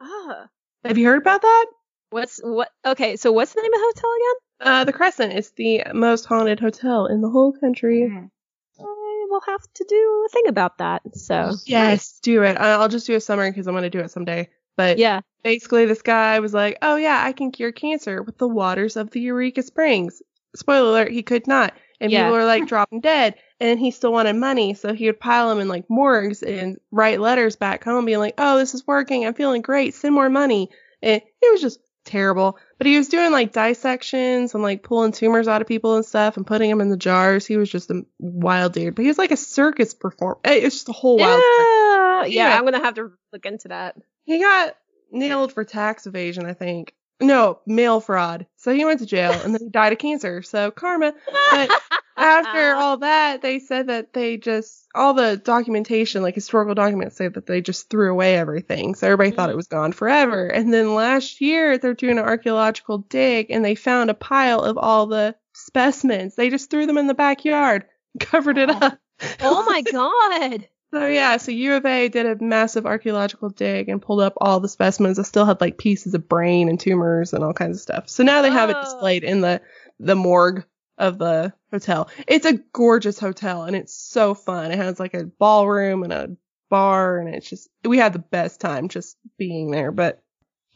[0.00, 0.48] Ah.
[0.84, 1.66] Have you heard about that?
[2.10, 2.70] What's what?
[2.84, 4.72] Okay, so what's the name of the hotel again?
[4.72, 8.04] Uh, the Crescent is the most haunted hotel in the whole country.
[8.12, 11.02] I will have to do a thing about that.
[11.14, 12.56] So Yes, do it.
[12.56, 14.48] I'll just do a summary because I'm gonna do it someday.
[14.76, 18.48] But yeah, basically, this guy was like, "Oh yeah, I can cure cancer with the
[18.48, 20.22] waters of the Eureka Springs."
[20.56, 22.24] Spoiler alert: he could not, and Yeah.
[22.24, 25.60] people were like dropping dead, and he still wanted money, so he would pile them
[25.60, 29.26] in like morgues and write letters back home, being like, "Oh, this is working.
[29.26, 29.94] I'm feeling great.
[29.94, 30.70] Send more money."
[31.02, 32.58] And it was just terrible.
[32.78, 36.36] But he was doing like dissections and like pulling tumors out of people and stuff
[36.36, 37.46] and putting them in the jars.
[37.46, 38.94] He was just a wild dude.
[38.94, 40.38] But he was like a circus performer.
[40.44, 41.42] Eh, it's just a whole wild.
[41.42, 42.48] yeah, yeah.
[42.48, 42.58] Yeah.
[42.58, 43.96] I'm gonna have to look into that.
[44.24, 44.76] He got
[45.12, 46.94] nailed for tax evasion, I think.
[47.20, 48.46] No, mail fraud.
[48.56, 50.42] So he went to jail and then he died of cancer.
[50.42, 51.12] So karma.
[51.50, 51.70] But
[52.16, 57.28] after all that, they said that they just all the documentation, like historical documents, say
[57.28, 58.94] that they just threw away everything.
[58.94, 60.46] So everybody thought it was gone forever.
[60.46, 64.78] And then last year, they're doing an archaeological dig and they found a pile of
[64.78, 66.34] all the specimens.
[66.36, 67.84] They just threw them in the backyard,
[68.20, 68.78] covered it Oh.
[68.80, 68.98] up.
[69.40, 70.66] oh my god.
[70.92, 74.58] So yeah, so U of A did a massive archaeological dig and pulled up all
[74.58, 77.82] the specimens that still had like pieces of brain and tumors and all kinds of
[77.82, 78.08] stuff.
[78.08, 78.82] So now they have it Oh.
[78.82, 79.60] displayed in the
[80.00, 80.64] the morgue
[80.98, 82.08] of the hotel.
[82.26, 84.72] It's a gorgeous hotel and it's so fun.
[84.72, 86.30] It has like a ballroom and a
[86.70, 89.92] bar and it's just we had the best time just being there.
[89.92, 90.20] But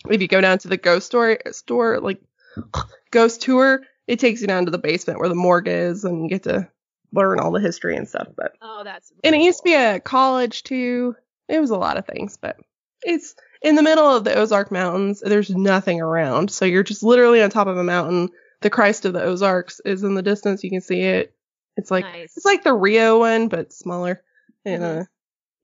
[0.09, 2.21] if you go down to the ghost store store like
[3.11, 6.29] ghost tour, it takes you down to the basement where the morgue is and you
[6.29, 6.69] get to
[7.15, 8.29] learn all the history and stuff.
[8.37, 9.13] But Oh, that's.
[9.23, 11.17] and it used to be a college too.
[11.49, 12.57] It was a lot of things, but
[13.03, 15.21] it's in the middle of the Ozark Mountains.
[15.25, 18.31] There's nothing around, so you're just literally on top of a mountain.
[18.63, 20.65] The Christ of the Ozarks is in the distance.
[20.65, 21.35] You can see it.
[21.77, 22.33] It's like nice.
[22.37, 24.23] it's like the Rio one, but smaller.
[24.65, 25.01] And Mhm.
[25.03, 25.05] uh,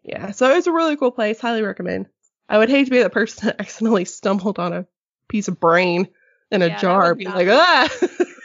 [0.03, 1.41] yeah, so it's a really cool place.
[1.41, 2.07] Highly recommend.
[2.49, 4.87] I would hate to be the person that accidentally stumbled on a
[5.29, 6.09] piece of brain
[6.51, 7.89] in a Yeah, jar, being like, ah.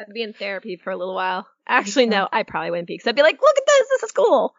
[0.00, 1.46] I'd be in therapy for a little while.
[1.66, 4.12] Actually, no, I probably wouldn't be because I'd be like, look at this, this is
[4.12, 4.54] cool.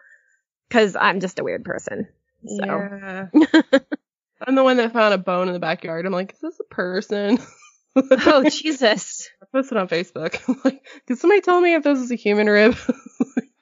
[0.70, 2.08] Because I'm just a weird person.
[2.46, 3.28] So Yeah.
[4.48, 6.06] I'm the one that found a bone in the backyard.
[6.06, 7.39] I'm like, is this a person?
[7.96, 9.30] oh Jesus.
[9.42, 10.39] I posted on Facebook.
[10.48, 12.76] I'm like, can somebody tell me if this is a human rib?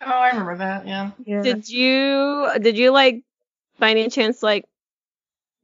[0.02, 0.88] Oh, I remember that.
[0.88, 1.12] Yeah.
[1.26, 1.42] yeah.
[1.42, 3.24] Did you did you like
[3.80, 4.66] by any chance like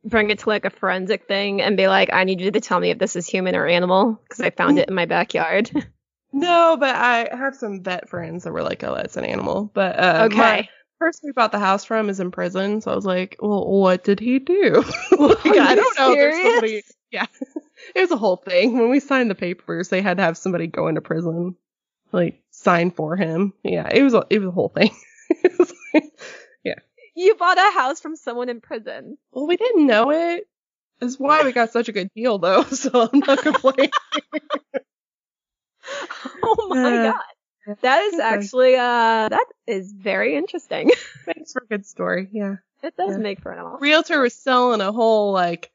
[0.03, 2.79] bring it to like a forensic thing and be like, I need you to tell
[2.79, 5.71] me if this is human or animal because I found it in my backyard.
[6.35, 9.71] No, but I have some vet friends that were like, oh, that's an animal.
[9.73, 10.37] But uh, okay.
[10.37, 10.69] my
[10.99, 14.03] person we bought the house from is in prison, so I was like, well, what
[14.03, 14.83] did he do?
[15.17, 16.13] Like, I don't know.
[16.13, 16.83] There's somebody.
[17.11, 17.27] Yeah,
[17.95, 18.77] it was a whole thing.
[18.77, 21.55] When we signed the papers, they had to have somebody go into prison,
[22.11, 23.53] like sign for him.
[23.63, 24.91] Yeah, it was a, it was a whole thing.
[25.29, 26.11] It was like-
[27.15, 29.17] You bought a house from someone in prison.
[29.31, 30.45] Well, we didn't know it.
[30.99, 32.63] That's why we got such a good deal, though.
[32.63, 33.91] So I'm not complaining.
[36.43, 37.11] Oh my Yeah.
[37.11, 37.77] god.
[37.81, 40.91] That is actually uh that is very interesting.
[41.27, 42.27] Makes for a good story.
[42.31, 42.57] Yeah.
[42.83, 43.17] It does Yeah.
[43.17, 43.79] make for an animal.
[43.79, 45.71] Realtor was selling a whole like,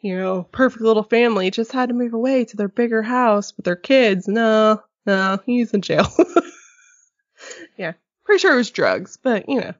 [0.00, 1.50] you know, perfect little family.
[1.50, 4.26] Just had to move away to their bigger house with their kids.
[4.26, 6.06] No, no, he's in jail.
[7.76, 7.92] yeah,
[8.24, 9.74] pretty sure it was drugs, but you know.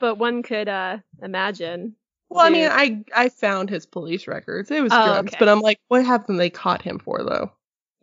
[0.00, 1.94] But one could uh imagine.
[2.30, 4.70] Well, I mean, I I found his police records.
[4.70, 5.36] It was Oh, drugs, okay.
[5.38, 7.52] but I'm like, what haven't they caught him for though?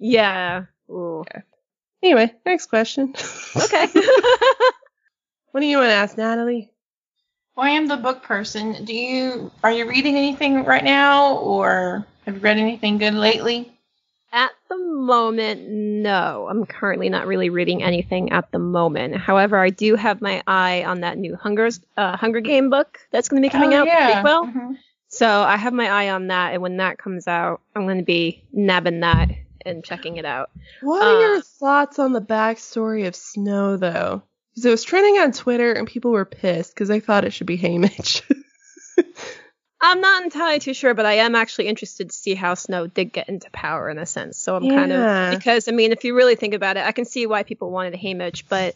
[0.02, 0.66] Yeah.
[0.90, 1.24] Ooh.
[2.04, 3.14] Anyway, next question.
[3.56, 3.88] Okay.
[5.52, 6.72] what do you want to ask, Natalie?
[7.56, 8.84] Well, I am the book person.
[8.86, 13.72] Do you are you reading anything right now, or have you read anything good lately?
[14.34, 16.48] At the moment, no.
[16.50, 19.18] I'm currently not really reading anything at the moment.
[19.18, 23.28] However, I do have my eye on that new Hunger's uh, Hunger Game book that's
[23.28, 23.88] going to be coming Oh, out.
[23.88, 24.24] yeah.
[24.24, 24.54] Prequel.
[24.54, 24.78] Mhm.
[25.10, 28.06] So I have my eye on that, and when that comes out, I'm going to
[28.06, 29.30] be nabbing that
[29.66, 30.50] and checking it out.
[30.82, 34.24] What are Uh, your thoughts on the backstory of Snow, though?
[34.52, 37.48] Because it was trending on Twitter and people were pissed because they thought it should
[37.48, 38.22] be Haymitch.
[39.84, 43.12] I'm not entirely too sure, but I am actually interested to see how Snow did
[43.12, 44.38] get into power in a sense.
[44.38, 47.06] So I'm kind of because I mean, if you really think about it, I can
[47.06, 48.76] see why people wanted Haymitch, but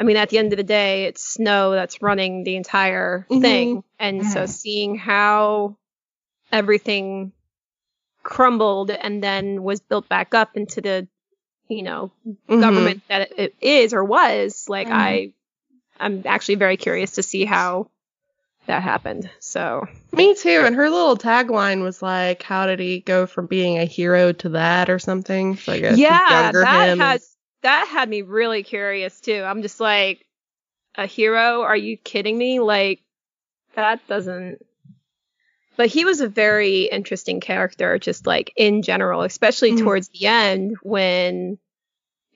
[0.00, 3.40] I mean, at the end of the day, it's Snow that's running the entire Mhm.
[3.40, 4.48] thing, and so Mhm.
[4.48, 5.76] seeing how
[6.50, 7.32] everything
[8.22, 11.08] crumbled and then was built back up into the,
[11.68, 12.12] you know,
[12.48, 12.60] Mhm.
[12.60, 14.92] government that it, is or was, like Mhm.
[14.92, 15.32] I,
[15.98, 17.88] I'm actually very curious to see how
[18.66, 19.30] that happened.
[19.40, 19.86] So.
[20.12, 20.62] Me too.
[20.64, 24.50] And her little tagline was like, "How did he go from being a hero to
[24.50, 29.20] that, or something?" So I guess yeah, that him has that had me really curious
[29.20, 29.42] too.
[29.42, 30.26] I'm just like,
[30.96, 31.62] a hero?
[31.62, 32.60] Are you kidding me?
[32.60, 33.00] Like,
[33.74, 34.64] that doesn't.
[35.76, 39.82] But he was a very interesting character, just like in general, especially Mhm.
[39.82, 41.58] towards the end when,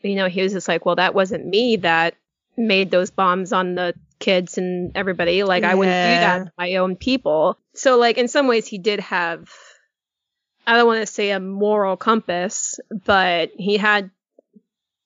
[0.02, 2.14] you know, he was just like, well, that wasn't me that
[2.56, 5.42] made those bombs on the kids and everybody.
[5.42, 7.58] Like, I wouldn't do that to my own people.
[7.74, 9.52] So, like, in some ways, he did have,
[10.66, 14.10] I don't want to say a moral compass, but he had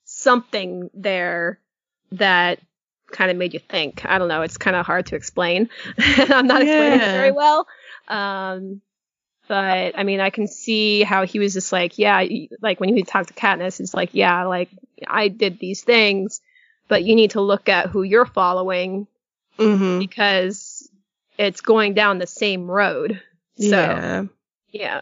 [0.05, 1.59] something there
[2.13, 2.61] that
[3.11, 4.05] kind of made you think.
[4.05, 4.43] I don't know.
[4.43, 5.69] It's kind of hard to explain.
[5.99, 7.67] I'm not explaining it very well.
[8.11, 8.81] Um,
[9.49, 12.25] but I mean, I can see how he was just like, yeah,
[12.61, 14.69] like when he talked to Katniss, it's like, yeah, like
[15.07, 16.41] I did these things,
[16.89, 19.07] but you need to look at who you're following
[19.59, 19.99] Mhm.
[19.99, 20.89] because
[21.39, 23.21] it's going down the same road.
[23.59, 24.25] So yeah.
[24.71, 25.01] yeah.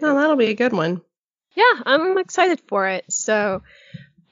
[0.00, 1.00] No, that'll be a good one.
[1.54, 3.04] yeah, I'm excited for it.
[3.12, 3.62] So,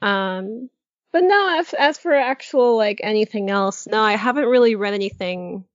[0.01, 0.69] um,
[1.11, 5.65] but no, as, as for actual like anything else, no, I haven't really read anything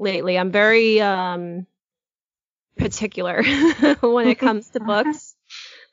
[0.00, 0.38] lately.
[0.38, 1.66] I'm very um
[2.76, 3.42] particular
[4.00, 5.34] when it comes to books.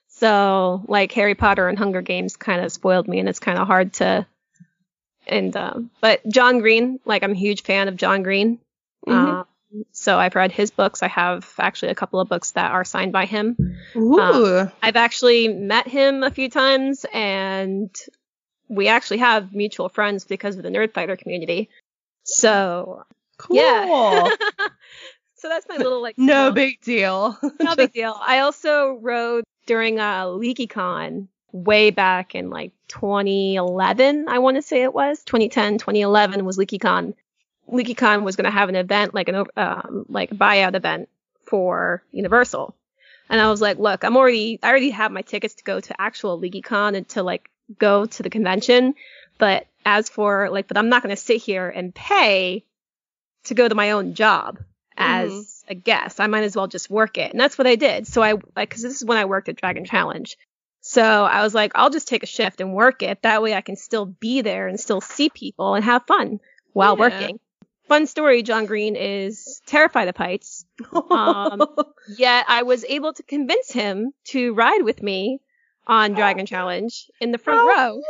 [0.10, 3.68] So, like Harry Potter and Hunger Games kind of spoiled me, and it's kind of
[3.68, 4.26] hard to
[5.28, 8.60] And um, but John Green, like I'm a huge fan of John Green.
[9.08, 9.14] Mhm.
[9.14, 9.46] Um,
[9.92, 11.04] so I've read his books.
[11.04, 13.58] I have actually a couple of books that are signed by him.
[13.96, 14.72] Ooh.
[14.82, 17.94] I've actually met him a few times, and
[18.70, 21.70] we actually have mutual friends because of the Nerd Fighter community.
[22.24, 23.04] So
[23.38, 23.58] cool.
[23.58, 24.30] yeah.
[25.36, 27.38] so that's my little like no big deal.
[27.60, 28.16] no big deal.
[28.20, 34.84] I also rode during uh, LeakyCon way back in like 2011, I want to say
[34.84, 37.14] it was 2010, 2011 was LeakyCon.
[37.72, 41.10] LeakyCon was going to have an event, like an um, like a buyout event
[41.44, 42.76] for Universal,
[43.30, 46.02] and I was like, look, I'm already, I already have my tickets to go to
[46.02, 48.96] actual LeakyCon and to like go to the convention,
[49.38, 52.64] but as for like, but I'm not going to sit here and pay
[53.48, 54.60] to go to my own job
[54.96, 55.64] as Mhm.
[55.70, 56.20] a guest.
[56.20, 57.32] I might as well just work it.
[57.32, 58.08] And that's what I did.
[58.08, 60.38] So I, like, cause this is when I worked at Dragon Challenge.
[60.82, 63.22] So I was like, I'll just take a shift and work it.
[63.24, 66.40] That way I can still be there and still see people and have fun
[66.74, 67.02] while Yeah.
[67.10, 67.40] working.
[67.90, 70.66] Fun story, John Green is terrified of heights.
[71.10, 71.66] Um,
[72.18, 75.40] Yet I was able to convince him to ride with me
[75.86, 78.02] on Dragon Challenge in the front Oh, row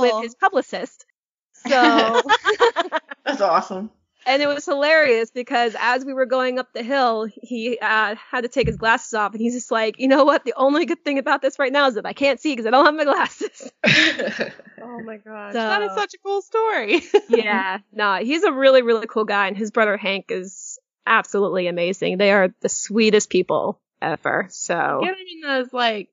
[0.00, 1.06] with his publicist.
[1.52, 2.22] So
[3.24, 3.90] That's awesome.
[4.26, 8.42] And it was hilarious because as we were going up the hill, he uh, had
[8.42, 10.44] to take his glasses off, and he's just like, you know what?
[10.44, 12.70] The only good thing about this right now is that I can't see because I
[12.70, 13.70] don't have my glasses.
[14.84, 15.52] Oh my gosh.
[15.52, 17.02] So- that is such a cool story.
[17.28, 22.18] yeah, no, he's a really, really cool guy, and his brother Hank is absolutely amazing.
[22.18, 24.48] They are the sweetest people ever.
[24.50, 26.08] So Get him in those like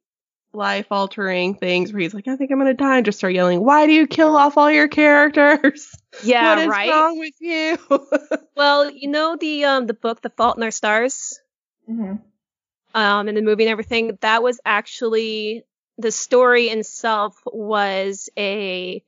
[0.54, 3.64] life altering things where he's like, I think I'm gonna die and just start yelling,
[3.64, 5.90] Why do you kill off all your characters?
[6.24, 6.90] yeah, what is right.
[6.90, 7.78] wrong with you?
[8.56, 11.40] Well, you know the um the book The Fault in Our Stars.
[11.88, 12.16] hmm
[12.96, 15.64] um, and the movie and everything, that was actually
[16.00, 19.04] the story itself was a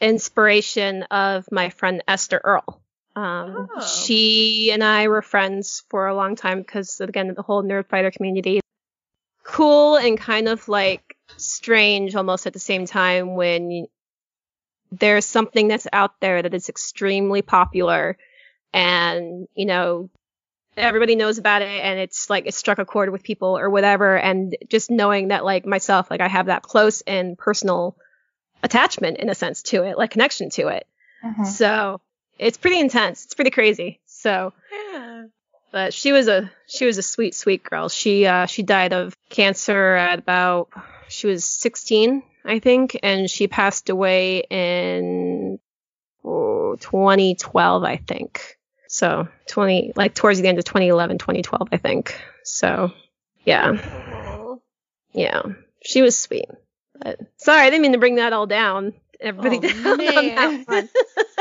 [0.00, 2.82] inspiration of my friend Esther Earl.
[3.16, 3.80] Um, Oh.
[3.80, 8.10] She and I were friends for a long time because, again, the whole nerd fighter
[8.10, 8.60] community,
[9.44, 13.86] cool and kind of like strange almost at the same time when
[14.90, 18.16] there's something that's out there that is extremely popular
[18.72, 20.10] and, you know,
[20.76, 24.18] everybody knows about it and it's like it struck a chord with people or whatever
[24.18, 27.96] and just knowing that like myself like i have that close and personal
[28.60, 30.84] attachment in a sense to it like connection to it.
[31.22, 32.00] Hmm so
[32.38, 33.24] it's pretty intense.
[33.24, 34.00] It's pretty crazy.
[34.06, 35.24] So yeah.
[35.74, 37.88] But she was a she was a sweet sweet girl.
[37.88, 40.68] She uh she died of cancer at about
[41.08, 45.58] she was 16 i think and she passed away in
[46.24, 48.56] oh, 2012 i think.
[48.86, 52.20] So 20 like towards the end of 2011 2012 i think.
[52.44, 52.92] So
[53.44, 53.72] yeah.
[55.12, 55.42] Yeah.
[55.84, 56.46] She was sweet
[57.00, 58.92] but sorry i didn't mean to bring that all down.
[59.18, 60.88] Everybody Oh, down on that one.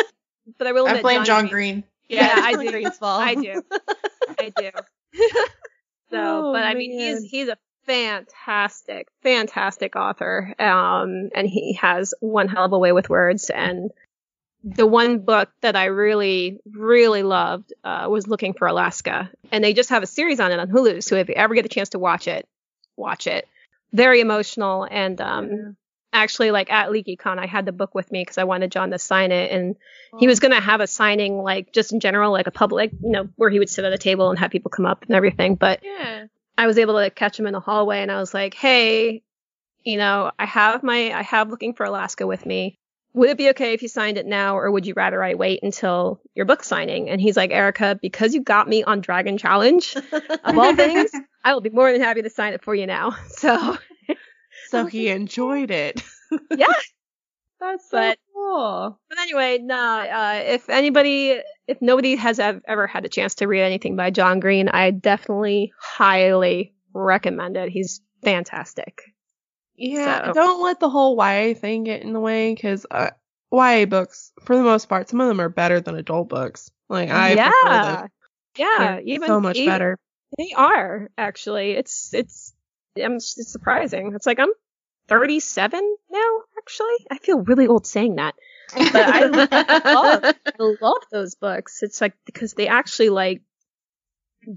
[0.58, 1.84] but i will I blame John Green.
[2.08, 2.90] Yeah, I do.
[2.92, 3.22] Fault.
[3.22, 3.62] I do.
[4.40, 4.72] I do.
[6.10, 10.54] so, Oh, but I mean, he's he's a fantastic, fantastic author.
[10.60, 13.50] Um, and he has one hell of a way with words.
[13.50, 13.92] And
[14.64, 19.74] the one book that I really, really loved uh, was Looking for Alaska, and they
[19.74, 21.04] just have a series on it on Hulu.
[21.04, 22.48] So if you ever get a chance to watch it,
[22.96, 23.48] watch it.
[23.92, 25.76] Very emotional and um,
[26.14, 29.00] actually like at LeakyCon, I had the book with me because I wanted John to
[29.00, 29.76] sign it, and
[30.20, 30.30] he oh.
[30.30, 33.50] was gonna have a signing like just in general, like a public, you know, where
[33.50, 35.56] he would sit at a table and have people come up and everything.
[35.56, 36.28] But Yeah.
[36.58, 39.24] I was able to catch him in the hallway, and I was like, hey,
[39.84, 42.80] you know, I have my, I have Looking for Alaska with me.
[43.16, 45.60] Would it be okay if you signed it now, or would you rather I wait
[45.62, 47.10] until your book signing?
[47.10, 51.12] And he's like, Erica, because you got me on Dragon Challenge, of all things,
[51.44, 53.16] I will be more than happy to sign it for you now.
[53.28, 53.78] So
[54.74, 56.02] So he enjoyed it.
[56.56, 56.68] yeah,
[57.60, 59.00] That's so But- cool.
[59.10, 63.48] But anyway, nah, uh, if anybody, if nobody has ev- ever had a chance to
[63.48, 67.70] read anything by John Green, I definitely highly recommend it.
[67.70, 69.02] He's fantastic.
[69.76, 73.12] Yeah, So- don't let the whole YA thing get in the way because uh,
[73.52, 76.70] YA books, for the most part, some of them are better than adult books.
[76.90, 77.96] Like I prefer yeah.
[78.02, 78.10] them.
[78.58, 79.98] Yeah, even so much even- better.
[80.38, 81.72] They are actually.
[81.72, 82.54] It's it's
[83.02, 84.14] I'm, it's surprising.
[84.16, 84.50] It's like I'm
[85.08, 86.20] 37 now.
[86.58, 88.36] Actually, I feel really old saying that.
[88.76, 90.34] But I love, I
[90.82, 91.84] love those books.
[91.84, 93.42] It's like because they actually like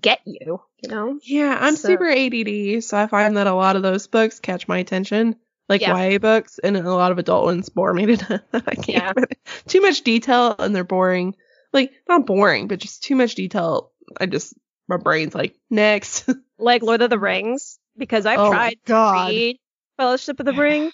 [0.00, 0.60] get you.
[0.82, 1.18] You know.
[1.22, 4.68] Yeah, I'm So- super ADD, so I find that a lot of those books catch
[4.68, 5.36] my attention.
[5.68, 5.96] Like Yeah.
[5.96, 8.42] YA books, and a lot of adult ones bore me to death.
[8.52, 8.86] I can't.
[9.18, 9.24] Yeah.
[9.66, 11.34] Too much detail, and they're boring.
[11.72, 13.90] Like not boring, but just too much detail.
[14.20, 14.54] I just
[14.88, 16.28] my brain's like next.
[16.58, 19.26] like Lord of the Rings because I've oh tried god.
[19.28, 19.58] to read
[19.96, 20.90] Fellowship of the Ring,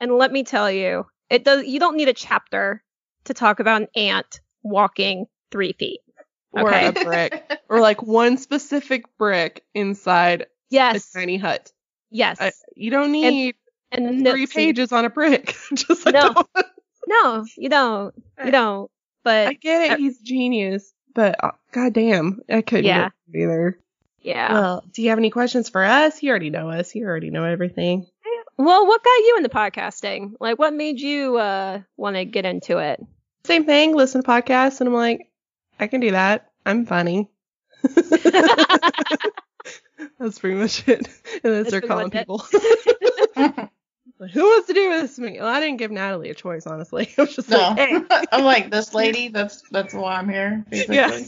[0.00, 1.64] and let me tell you, it does.
[1.64, 2.82] You don't need a chapter
[3.24, 6.00] to talk about an ant walking three feet.
[6.52, 6.86] Or Okay.
[6.86, 7.60] a brick.
[7.68, 11.10] or like one specific brick inside Yes.
[11.14, 11.72] a tiny hut.
[12.10, 12.38] Yes.
[12.40, 13.56] I, you don't need
[13.90, 15.56] and no, three see, pages on a brick.
[15.74, 16.32] Just like No.
[17.06, 18.14] No, you don't.
[18.44, 18.90] You don't.
[19.24, 19.98] But I get it.
[19.98, 23.10] He's genius, but uh, goddamn, I couldn't Yeah.
[23.34, 23.78] either.
[24.20, 24.52] yeah.
[24.52, 26.22] Well, do you have any questions for us?
[26.22, 26.94] You already know us.
[26.94, 28.06] You already know everything.
[28.56, 30.32] Well, what got you into podcasting?
[30.40, 33.00] Like, what made you uh want to get into it?
[33.44, 33.94] Same thing.
[33.94, 35.28] Listen to podcasts, and I'm like,
[35.78, 36.50] I can do that.
[36.64, 37.28] I'm funny.
[40.18, 41.06] That's pretty much it.
[41.08, 42.44] And then That's start calling people.
[44.20, 45.38] Like, Who wants to do this with me?
[45.40, 47.12] Well, I didn't give Natalie a choice, honestly.
[47.18, 48.00] I was just no, like, hey.
[48.30, 49.26] I'm like this lady.
[49.26, 50.64] That's that's why I'm here.
[50.70, 50.94] Basically.
[50.94, 51.18] Yeah.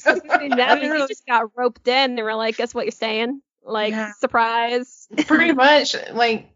[0.47, 2.15] now really- just got roped in.
[2.15, 4.13] They were like, "Guess what you're saying?" Like, Yeah.
[4.21, 5.09] surprise.
[5.27, 6.49] Pretty much, like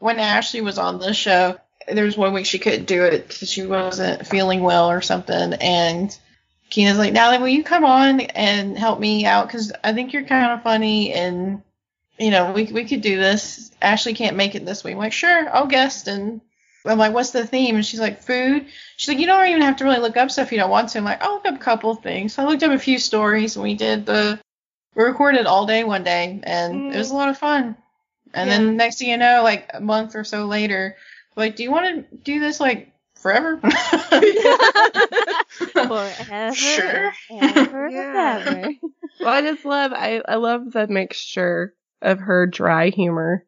[0.00, 3.50] when Ashley was on the show, there was one week she couldn't do it because
[3.50, 6.18] she wasn't feeling well or something, and
[6.70, 9.46] Keena's like, Natalie, will you come on and help me out?
[9.46, 11.62] Because I think you're kind of funny, and
[12.18, 13.70] you know, we we could do this.
[13.82, 14.94] Ashley can't make it this week.
[14.94, 16.06] I'm like, sure, I'll guest.
[16.06, 16.40] And
[16.86, 17.76] I'm like, what's the theme?
[17.76, 18.66] And she's like, food.
[18.96, 20.90] She's like, you don't even have to really look up stuff if you don't want
[20.90, 20.98] to.
[20.98, 22.34] I'm like, I'll look up a couple of things.
[22.34, 24.38] So I looked up a few stories, and we did the
[24.94, 27.12] we recorded all day one day, and it was mm.
[27.12, 27.76] a lot of fun.
[28.34, 30.96] And then next thing you know, like a month or so later,
[31.36, 33.60] like, do you want to do this like forever?
[35.72, 36.54] Forever.
[36.54, 37.12] Sure.
[37.30, 38.38] Ever, Yeah.
[38.46, 38.72] ever.
[39.20, 43.44] well, I just love, I, I love the mixture of her dry humor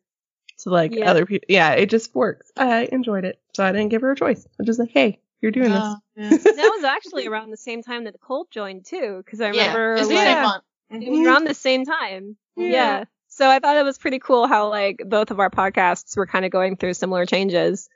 [0.59, 1.11] to like Yeah.
[1.11, 1.47] other people.
[1.49, 2.51] Yeah, it just works.
[2.57, 3.41] I enjoyed it.
[3.55, 4.47] So I didn't give her a choice.
[4.59, 6.31] I'm just like, hey, you're doing Oh, yeah.
[6.31, 6.45] this.
[6.45, 10.09] That was actually around the same time that Colt joined too, because I remember it's
[10.09, 10.59] the like, Yeah.
[10.91, 12.37] it was around the same time.
[12.59, 12.71] Mm-hmm.
[12.71, 12.99] Yeah.
[12.99, 13.05] Yeah.
[13.43, 16.45] So I thought it was pretty cool how like both of our podcasts were kind
[16.45, 17.89] of going through similar changes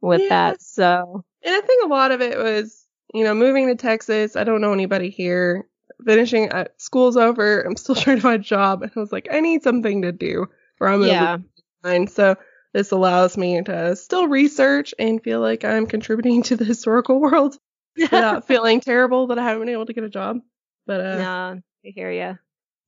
[0.00, 0.28] with Yeah.
[0.30, 0.62] that.
[0.62, 2.84] So And I think a lot of it was,
[3.14, 4.34] you know, moving to Texas.
[4.34, 5.68] I don't know anybody here.
[6.04, 7.60] Finishing uh, school's over.
[7.60, 10.10] I'm still trying to find a job, and I was like, I need something to
[10.10, 10.46] do,
[10.80, 11.44] or I'm gonna
[11.84, 12.06] yeah.
[12.06, 12.34] So
[12.72, 17.56] this allows me to still research and feel like I'm contributing to the historical world
[17.96, 20.40] without feeling terrible that I haven't been able to get a job.
[20.84, 22.38] But uh, no, I hear you.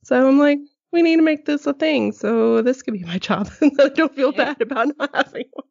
[0.02, 0.58] so I'm like,
[0.92, 2.12] we need to make this a thing.
[2.12, 4.44] So this could be my job, and I don't feel Yeah.
[4.54, 5.66] bad about not having one.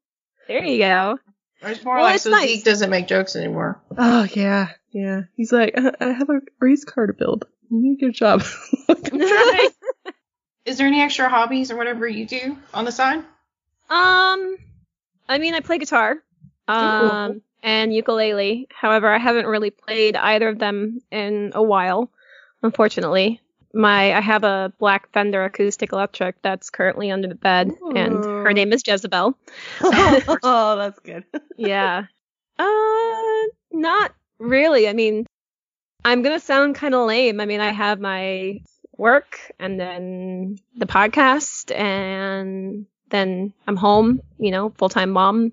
[0.48, 1.20] There you go.
[1.64, 2.50] It's more Well, like it's so nice.
[2.50, 3.80] Zeke doesn't make jokes anymore.
[3.98, 5.22] Oh yeah, yeah.
[5.36, 7.46] He's like, I, I have a race car to build.
[7.70, 8.44] You need to get a job.
[8.90, 9.70] Like, I'm trying.
[10.66, 13.20] Is there any extra hobbies or whatever you do on the side?
[13.90, 14.58] Um,
[15.30, 16.18] I mean, I play guitar,
[16.68, 18.68] um, and ukulele.
[18.72, 22.12] However, I haven't really played either of them in a while,
[22.64, 23.40] unfortunately.
[23.74, 28.54] My I have a black Fender acoustic electric that's currently under the bed, and her
[28.54, 29.38] name is Jezebel.
[29.82, 31.24] oh, that's good.
[31.58, 32.06] yeah.
[32.60, 34.88] Uh, not really.
[34.88, 35.26] I mean,
[36.04, 37.40] I'm gonna sound kind of lame.
[37.40, 38.62] I mean, I have my
[38.98, 45.52] work and then the podcast and then I'm home, you know, full time mom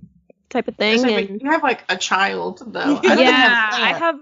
[0.48, 0.94] type of thing.
[0.94, 3.00] It's like, And you have like a child though.
[3.04, 4.16] I yeah, have a I have.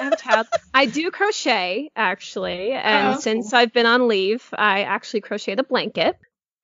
[0.00, 0.44] I.
[0.72, 5.64] I do crochet actually, and Oh, since I've been on leave, I actually crocheted a
[5.64, 6.16] blanket.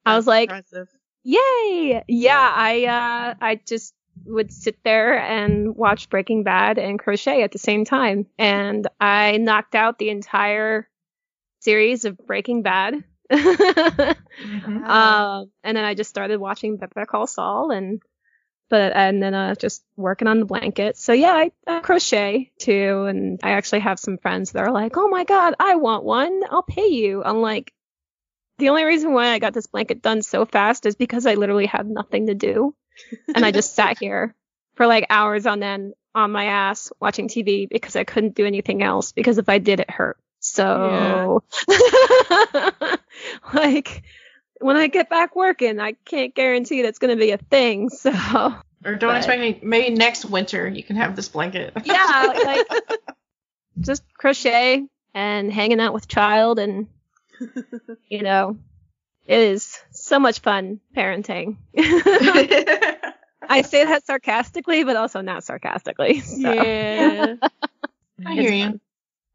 [0.05, 0.89] I was like, Impressive.
[1.25, 2.03] Yay!
[2.09, 3.95] Yeah, I uh I just
[4.25, 8.27] would sit there and watch Breaking Bad and crochet at the same time.
[8.39, 10.89] And I knocked out the entire
[11.61, 13.03] series of Breaking Bad.
[13.33, 14.85] Mhm.
[14.89, 18.01] um and then I just started watching Better Call Saul and
[18.69, 20.97] but and then uh just working on the blanket.
[20.97, 24.97] So yeah, I, I crochet too and I actually have some friends that are like,
[24.97, 26.43] "Oh my god, I want one.
[26.51, 27.73] I'll pay you." I'm like
[28.59, 31.67] the only reason why I got this blanket done so fast is because I literally
[31.67, 32.75] had nothing to do.
[33.35, 34.35] And I just sat here
[34.75, 38.83] for like hours on end on my ass watching TV because I couldn't do anything
[38.83, 40.17] else because if I did it hurt.
[40.41, 41.43] So
[43.53, 44.03] like
[44.61, 47.91] when I get back working, I can't guarantee that's going to be a thing.
[47.99, 48.11] So
[48.85, 49.59] or don't but- expect me.
[49.63, 51.73] Maybe next winter you can have this blanket.
[51.85, 52.67] yeah, like
[53.81, 54.85] just crochet
[55.15, 56.87] and hanging out with child and
[58.09, 58.59] you know,
[59.27, 61.57] it is so much fun parenting.
[63.49, 66.21] I say that sarcastically, but also not sarcastically.
[66.21, 66.53] So.
[66.53, 67.35] Yeah.
[68.25, 68.81] I hear It's you.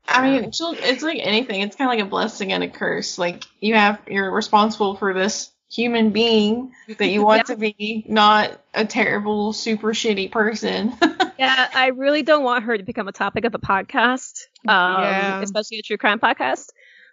[0.08, 1.62] I mean, it's like anything.
[1.62, 3.18] It's kind of like a blessing and a curse.
[3.18, 8.60] Like you have, you're responsible for this human being that you want to be, not
[8.74, 10.94] a terrible, super shitty person.
[11.40, 15.42] Yeah, I really don't want her to become a topic of a podcast, um, Yeah.
[15.42, 16.68] especially a true crime podcast.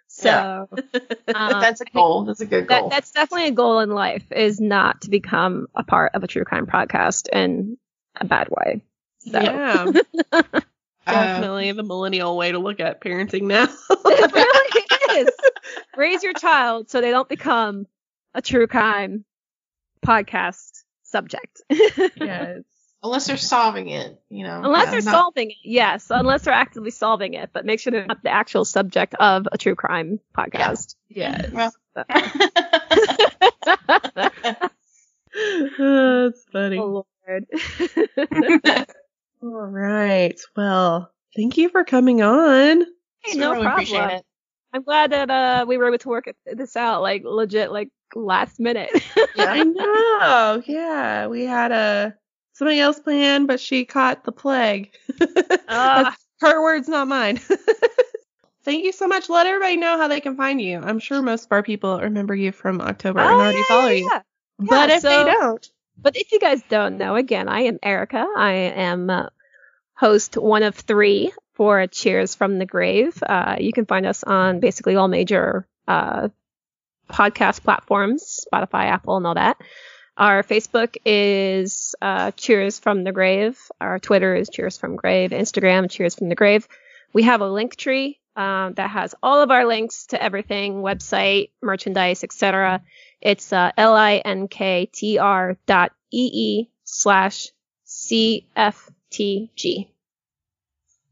[0.07, 0.67] So
[1.33, 2.25] um, that's a goal.
[2.25, 2.89] That's a good that, goal.
[2.89, 6.43] that's definitely a goal in life is not to become a part of a true
[6.43, 7.79] crime podcast in
[8.17, 8.83] a bad way.
[9.19, 9.39] So.
[9.41, 10.41] Yeah.
[11.07, 13.63] Uh, Definitely the millennial way to look at parenting now.
[13.89, 15.29] it really is.
[15.97, 17.87] Raise your child so they don't become
[18.33, 19.25] a true crime
[20.05, 21.61] podcast subject.
[21.69, 22.61] yes.
[23.01, 24.61] unless they're solving it, you know.
[24.63, 26.07] Unless Yeah, they're not- solving it, yes.
[26.09, 29.57] Unless they're actively solving it, but make sure they're not the actual subject of a
[29.57, 30.95] true crime podcast.
[31.09, 31.49] Yes.
[31.51, 31.71] Well.
[35.77, 36.77] That's funny.
[36.77, 37.45] oh Lord.
[39.41, 40.39] All right.
[40.55, 42.83] Well, thank you for coming on.
[43.23, 44.09] Hey, no really problem.
[44.11, 44.25] it.
[44.73, 48.59] I'm glad that uh we were able to work this out like legit like last
[48.59, 48.91] minute.
[49.35, 50.61] yeah, I know.
[50.65, 52.15] Yeah, we had a
[52.53, 54.91] something else planned, but she caught the plague.
[55.67, 57.39] That's her words, not mine.
[58.63, 59.29] Thank you so much.
[59.29, 60.79] Let everybody know how they can find you.
[60.79, 63.87] I'm sure most of our people remember you from October and Oh, already yeah, follow
[63.87, 64.09] yeah, you.
[64.11, 64.21] yeah.
[64.59, 65.69] But if so- they don't,
[66.01, 68.25] But if you guys don't know, again, I am Erica.
[68.37, 69.29] I am uh,
[69.95, 73.21] host one of three for Cheers from the Grave.
[73.21, 76.29] Uh, you can find us on basically all major uh,
[77.09, 79.57] podcast platforms, Spotify, Apple, and all that.
[80.15, 83.59] Our Facebook is uh, Cheers from the Grave.
[83.81, 85.31] Our Twitter is Cheers from Grave.
[85.31, 86.67] Instagram, Cheers from the Grave.
[87.11, 91.49] We have a link tree um, that has all of our links to everything, website,
[91.61, 92.81] merchandise, etc.
[93.21, 97.49] It's uh, linktr dot ee slash
[97.85, 98.43] cftg.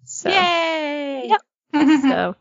[0.06, 1.28] So, yay!
[1.28, 1.42] Yep.
[2.02, 2.36] so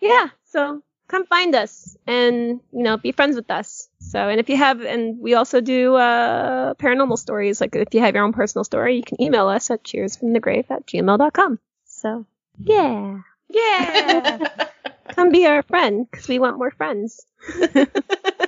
[0.00, 3.88] yeah, so come find us and you know be friends with us.
[4.00, 7.60] So and if you have and we also do uh paranormal stories.
[7.60, 10.86] Like if you have your own personal story, you can email us at cheersfromthegrave at
[10.86, 11.58] gmail.com.
[11.84, 12.24] So
[12.58, 14.38] yeah, Yeah.
[15.08, 17.24] come be our friend because we want more friends.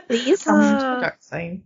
[0.09, 0.43] Please.
[0.45, 1.63] Come to the Uh, dark side.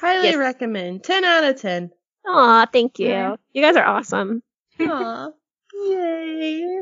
[0.00, 0.36] Highly Yes.
[0.36, 1.04] recommend.
[1.04, 1.90] 10 out of 10.
[2.26, 3.08] Aw, thank you.
[3.08, 3.36] Yeah.
[3.52, 4.42] You guys are awesome.
[4.80, 5.28] Aw.
[5.74, 6.80] Yay.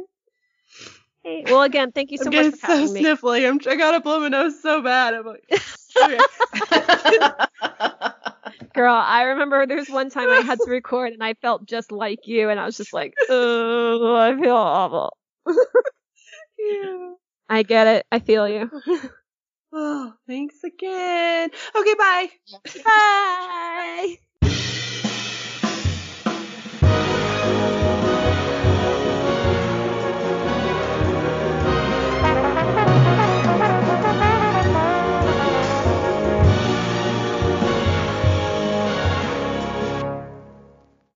[1.24, 3.02] Hey, well, again, thank you so I'm much for so having me.
[3.02, 3.48] sniffly.
[3.48, 5.14] I'm, I gotta blow my nose so bad.
[5.14, 5.44] I'm like,
[5.96, 6.18] okay.
[8.74, 12.26] Girl, I remember there's one time I had to record and I felt just like
[12.26, 15.16] you, and I was just like, oh, I feel awful.
[16.58, 17.12] Yeah.
[17.48, 18.06] I get it.
[18.12, 18.70] I feel you.
[19.72, 21.50] Oh, thanks again.
[21.74, 22.30] Okay, bye.
[22.84, 24.18] Bye.